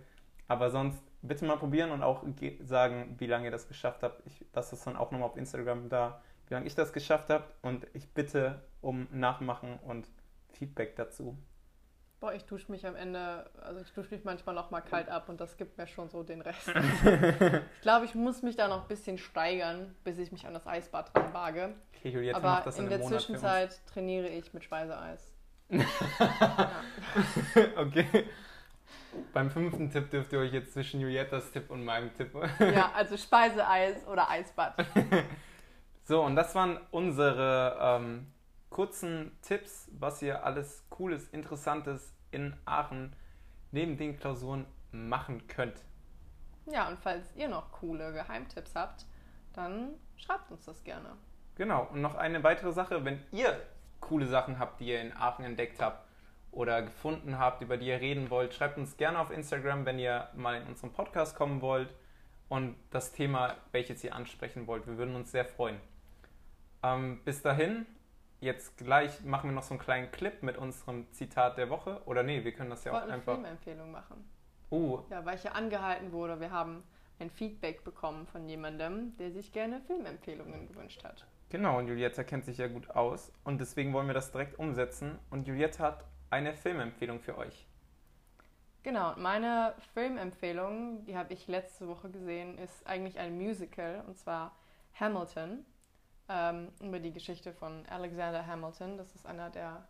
Aber 0.49 0.71
sonst 0.71 1.03
bitte 1.23 1.45
mal 1.45 1.57
probieren 1.57 1.91
und 1.91 2.03
auch 2.03 2.25
sagen, 2.61 3.15
wie 3.19 3.27
lange 3.27 3.47
ihr 3.47 3.51
das 3.51 3.69
geschafft 3.69 4.03
habt. 4.03 4.27
Ich 4.27 4.45
lasse 4.53 4.73
das 4.73 4.85
dann 4.85 4.97
auch 4.97 5.11
nochmal 5.11 5.29
auf 5.29 5.37
Instagram 5.37 5.89
da, 5.89 6.21
wie 6.49 6.55
lange 6.55 6.67
ich 6.67 6.75
das 6.75 6.93
geschafft 6.93 7.31
habe. 7.31 7.45
Und 7.63 7.87
ich 7.95 8.13
bitte 8.13 8.63
um 8.81 9.09
Nachmachen 9.11 9.79
und 9.81 10.09
Feedback 10.53 10.97
dazu. 10.97 11.37
Boah, 12.21 12.35
ich 12.35 12.45
dusche 12.47 12.73
mich 12.73 12.85
am 12.85 12.97
Ende, 12.97 13.49
also 13.61 13.81
ich 13.81 13.93
dusche 13.93 14.13
mich 14.13 14.25
manchmal 14.25 14.53
noch 14.53 14.73
mal 14.73 14.81
kalt 14.81 15.09
ab 15.09 15.29
und 15.29 15.41
das 15.41 15.57
gibt 15.57 15.79
mir 15.79 15.87
schon 15.87 16.09
so 16.09 16.25
den 16.25 16.41
Rest. 16.41 16.69
ich 16.75 17.81
glaube, 17.81 18.07
ich 18.07 18.17
muss 18.17 18.43
mich 18.43 18.57
da 18.57 18.67
noch 18.67 18.83
ein 18.83 18.89
bisschen 18.89 19.19
steigern, 19.19 19.95
bis 20.03 20.19
ich 20.19 20.33
mich 20.33 20.45
an 20.45 20.53
das 20.53 20.67
Eisbad 20.67 21.15
dran 21.15 21.33
wage. 21.33 21.75
Okay, 21.95 22.09
Juliette 22.09 22.39
Aber 22.39 22.49
macht 22.49 22.67
das 22.67 22.79
in, 22.79 22.85
in 22.85 22.91
der 22.91 22.99
Monat 22.99 23.21
Zwischenzeit 23.21 23.81
trainiere 23.87 24.29
ich 24.29 24.53
mit 24.53 24.65
Speiseeis. 24.65 25.33
okay. 27.77 28.25
Beim 29.33 29.51
fünften 29.51 29.89
Tipp 29.91 30.11
dürft 30.11 30.33
ihr 30.33 30.41
euch 30.41 30.53
jetzt 30.53 30.73
zwischen 30.73 31.01
Juliettas 31.01 31.53
Tipp 31.53 31.71
und 31.71 31.85
meinem 31.85 32.13
Tipp. 32.15 32.35
ja, 32.59 32.91
also 32.97 33.17
Speiseeis 33.17 34.05
oder 34.09 34.29
Eisbad. 34.29 34.75
so, 36.09 36.23
und 36.23 36.37
das 36.37 36.55
waren 36.55 36.81
unsere 36.91 37.77
ähm, 37.79 38.33
kurzen 38.71 39.39
Tipps, 39.43 39.91
was 39.93 40.23
ihr 40.23 40.43
alles 40.43 40.83
Cooles, 40.89 41.29
Interessantes 41.29 42.15
in 42.31 42.57
Aachen 42.65 43.15
neben 43.73 43.99
den 43.99 44.19
Klausuren 44.19 44.65
machen 44.91 45.47
könnt. 45.49 45.85
Ja, 46.65 46.89
und 46.89 46.99
falls 46.99 47.27
ihr 47.37 47.51
noch 47.51 47.73
coole 47.73 48.15
Geheimtipps 48.15 48.75
habt, 48.75 49.05
dann 49.53 49.91
schreibt 50.17 50.51
uns 50.51 50.65
das 50.65 50.83
gerne. 50.83 51.11
Genau, 51.57 51.87
und 51.93 52.01
noch 52.01 52.15
eine 52.15 52.43
weitere 52.43 52.73
Sache, 52.73 53.05
wenn 53.05 53.23
ihr 53.31 53.61
coole 54.01 54.29
Sachen 54.29 54.59
habt, 54.59 54.81
die 54.81 54.89
ihr 54.89 55.03
in 55.03 55.15
Aachen 55.15 55.45
entdeckt 55.45 55.83
habt 55.83 56.09
oder 56.53 56.81
gefunden 56.81 57.39
habt, 57.39 57.61
über 57.61 57.77
die 57.77 57.89
ihr 57.89 58.01
reden 58.01 58.31
wollt, 58.31 58.55
schreibt 58.55 58.79
uns 58.79 58.97
gerne 58.97 59.19
auf 59.19 59.31
Instagram, 59.31 59.85
wenn 59.85 59.99
ihr 59.99 60.29
mal 60.35 60.57
in 60.57 60.69
unseren 60.69 60.91
Podcast 60.91 61.37
kommen 61.37 61.61
wollt 61.61 61.93
und 62.49 62.77
das 62.89 63.13
Thema, 63.13 63.57
welches 63.73 64.03
ihr 64.05 64.15
ansprechen 64.15 64.67
wollt. 64.67 64.87
Wir 64.87 64.97
würden 64.97 65.15
uns 65.15 65.33
sehr 65.33 65.45
freuen. 65.45 65.79
Ähm, 66.83 67.21
bis 67.25 67.43
dahin, 67.43 67.87
jetzt 68.41 68.77
gleich 68.77 69.25
machen 69.25 69.51
wir 69.51 69.55
noch 69.55 69.63
so 69.63 69.75
einen 69.75 69.81
kleinen 69.81 70.11
Clip 70.11 70.43
mit 70.43 70.57
unserem 70.57 71.11
Zitat 71.13 71.59
der 71.59 71.71
Woche. 71.71 72.03
Oder 72.07 72.23
nee, 72.23 72.45
wir 72.45 72.53
können 72.53 72.71
das 72.71 72.85
ja 72.85 72.93
auch 72.93 73.03
eine 73.03 73.15
einfach. 73.15 73.35
Filmempfehlung 73.35 73.91
machen. 73.91 74.29
Uh. 74.71 75.01
Ja, 75.11 75.25
weil 75.25 75.37
ich 75.37 75.45
ja 75.45 75.53
angehalten 75.53 76.13
wurde. 76.13 76.41
Wir 76.41 76.51
haben 76.51 76.83
ein 77.19 77.31
Feedback 77.31 77.85
bekommen 77.85 78.27
von 78.27 78.49
jemandem, 78.49 79.17
der 79.17 79.33
sich 79.33 79.53
gerne 79.53 79.81
Filmempfehlungen 79.81 80.69
gewünscht 80.69 81.03
hat. 81.05 81.27
Genau, 81.51 81.79
und 81.79 81.89
Juliette 81.89 82.25
kennt 82.25 82.45
sich 82.45 82.59
ja 82.59 82.69
gut 82.69 82.91
aus 82.91 83.33
und 83.45 83.61
deswegen 83.61 83.93
wollen 83.93 84.07
wir 84.07 84.15
das 84.15 84.31
direkt 84.31 84.59
umsetzen. 84.59 85.19
Und 85.31 85.49
Juliette 85.49 85.83
hat 85.83 86.05
eine 86.31 86.55
Filmempfehlung 86.55 87.21
für 87.21 87.39
euch. 87.39 87.67
Genau, 88.83 89.15
meine 89.17 89.75
Filmempfehlung, 89.95 91.05
die 91.07 91.17
habe 91.17 91.33
ich 91.33 91.49
letzte 91.49 91.89
Woche 91.89 92.11
gesehen, 92.11 92.59
ist 92.59 92.87
eigentlich 92.87 93.19
ein 93.19 93.37
Musical 93.37 94.05
und 94.07 94.17
zwar 94.17 94.55
Hamilton 94.99 95.65
ähm, 96.29 96.73
über 96.81 96.99
die 96.99 97.13
Geschichte 97.13 97.53
von 97.53 97.87
Alexander 97.87 98.47
Hamilton. 98.47 98.97
Das 98.97 99.15
ist 99.15 99.27
einer 99.27 99.51
der 99.51 99.87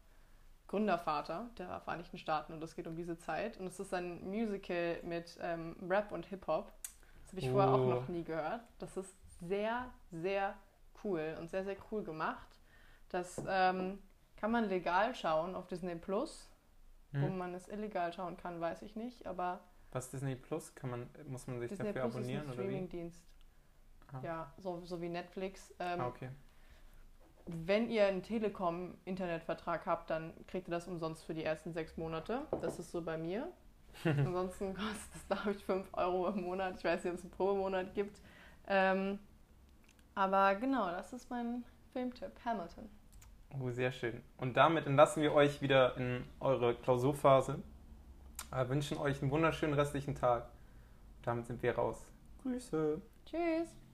Gründervater 0.68 1.48
der 1.56 1.80
Vereinigten 1.80 2.18
Staaten 2.18 2.52
und 2.52 2.62
es 2.62 2.76
geht 2.76 2.86
um 2.86 2.94
diese 2.94 3.18
Zeit. 3.18 3.56
Und 3.58 3.66
es 3.66 3.80
ist 3.80 3.92
ein 3.94 4.28
Musical 4.28 5.00
mit 5.02 5.38
ähm, 5.40 5.76
Rap 5.88 6.12
und 6.12 6.26
Hip-Hop. 6.26 6.72
Das 7.22 7.32
habe 7.32 7.40
ich 7.40 7.48
oh. 7.48 7.52
vorher 7.52 7.72
auch 7.72 7.88
noch 7.88 8.08
nie 8.08 8.24
gehört. 8.24 8.62
Das 8.78 8.96
ist 8.96 9.14
sehr, 9.40 9.90
sehr 10.10 10.54
cool 11.04 11.36
und 11.40 11.50
sehr, 11.50 11.64
sehr 11.64 11.76
cool 11.90 12.04
gemacht. 12.04 12.48
Das 13.08 13.42
ähm, 13.48 13.98
kann 14.36 14.50
man 14.50 14.68
legal 14.68 15.14
schauen 15.14 15.54
auf 15.54 15.66
Disney 15.66 15.96
Plus. 15.96 16.48
Hm. 17.12 17.22
Wo 17.22 17.28
man 17.28 17.54
es 17.54 17.68
illegal 17.68 18.12
schauen 18.12 18.36
kann, 18.36 18.60
weiß 18.60 18.82
ich 18.82 18.94
nicht, 18.94 19.26
aber. 19.26 19.60
Was 19.92 20.10
Disney 20.10 20.36
Plus? 20.36 20.74
Kann 20.74 20.90
man, 20.90 21.10
muss 21.26 21.46
man 21.46 21.58
sich 21.58 21.70
Disney 21.70 21.86
dafür 21.86 22.02
Plus 22.02 22.16
abonnieren 22.16 22.42
ist 22.42 22.48
ein 22.50 22.54
Streamingdienst. 22.54 23.24
Ah. 24.12 24.20
Ja, 24.22 24.52
so, 24.58 24.80
so 24.84 25.00
wie 25.00 25.08
Netflix. 25.08 25.74
Ähm, 25.78 26.00
ah, 26.00 26.06
okay. 26.08 26.28
Wenn 27.46 27.88
ihr 27.90 28.06
einen 28.06 28.22
Telekom-Internetvertrag 28.22 29.86
habt, 29.86 30.10
dann 30.10 30.32
kriegt 30.46 30.68
ihr 30.68 30.72
das 30.72 30.86
umsonst 30.86 31.24
für 31.24 31.34
die 31.34 31.44
ersten 31.44 31.72
sechs 31.72 31.96
Monate. 31.96 32.42
Das 32.60 32.78
ist 32.78 32.90
so 32.90 33.02
bei 33.02 33.16
mir. 33.16 33.50
Ansonsten 34.04 34.74
kostet 34.74 35.14
es, 35.14 35.26
glaube 35.26 35.52
ich, 35.52 35.64
5 35.64 35.88
Euro 35.92 36.28
im 36.28 36.42
Monat. 36.42 36.76
Ich 36.76 36.84
weiß 36.84 37.04
nicht, 37.04 37.12
ob 37.12 37.18
es 37.18 37.24
einen 37.24 37.32
Probemonat 37.32 37.94
gibt. 37.94 38.20
Ähm, 38.66 39.18
aber 40.14 40.54
genau, 40.56 40.90
das 40.90 41.12
ist 41.12 41.30
mein 41.30 41.64
Filmtipp. 41.92 42.32
Hamilton. 42.44 42.88
Oh, 43.58 43.70
sehr 43.70 43.92
schön. 43.92 44.20
Und 44.36 44.56
damit 44.56 44.86
entlassen 44.86 45.22
wir 45.22 45.32
euch 45.32 45.62
wieder 45.62 45.96
in 45.96 46.24
eure 46.40 46.74
Klausurphase. 46.74 47.62
Wir 48.50 48.68
wünschen 48.68 48.98
euch 48.98 49.22
einen 49.22 49.30
wunderschönen 49.30 49.74
restlichen 49.74 50.14
Tag. 50.14 50.50
Damit 51.22 51.46
sind 51.46 51.62
wir 51.62 51.74
raus. 51.74 52.06
Grüße. 52.42 53.00
Tschüss. 53.24 53.87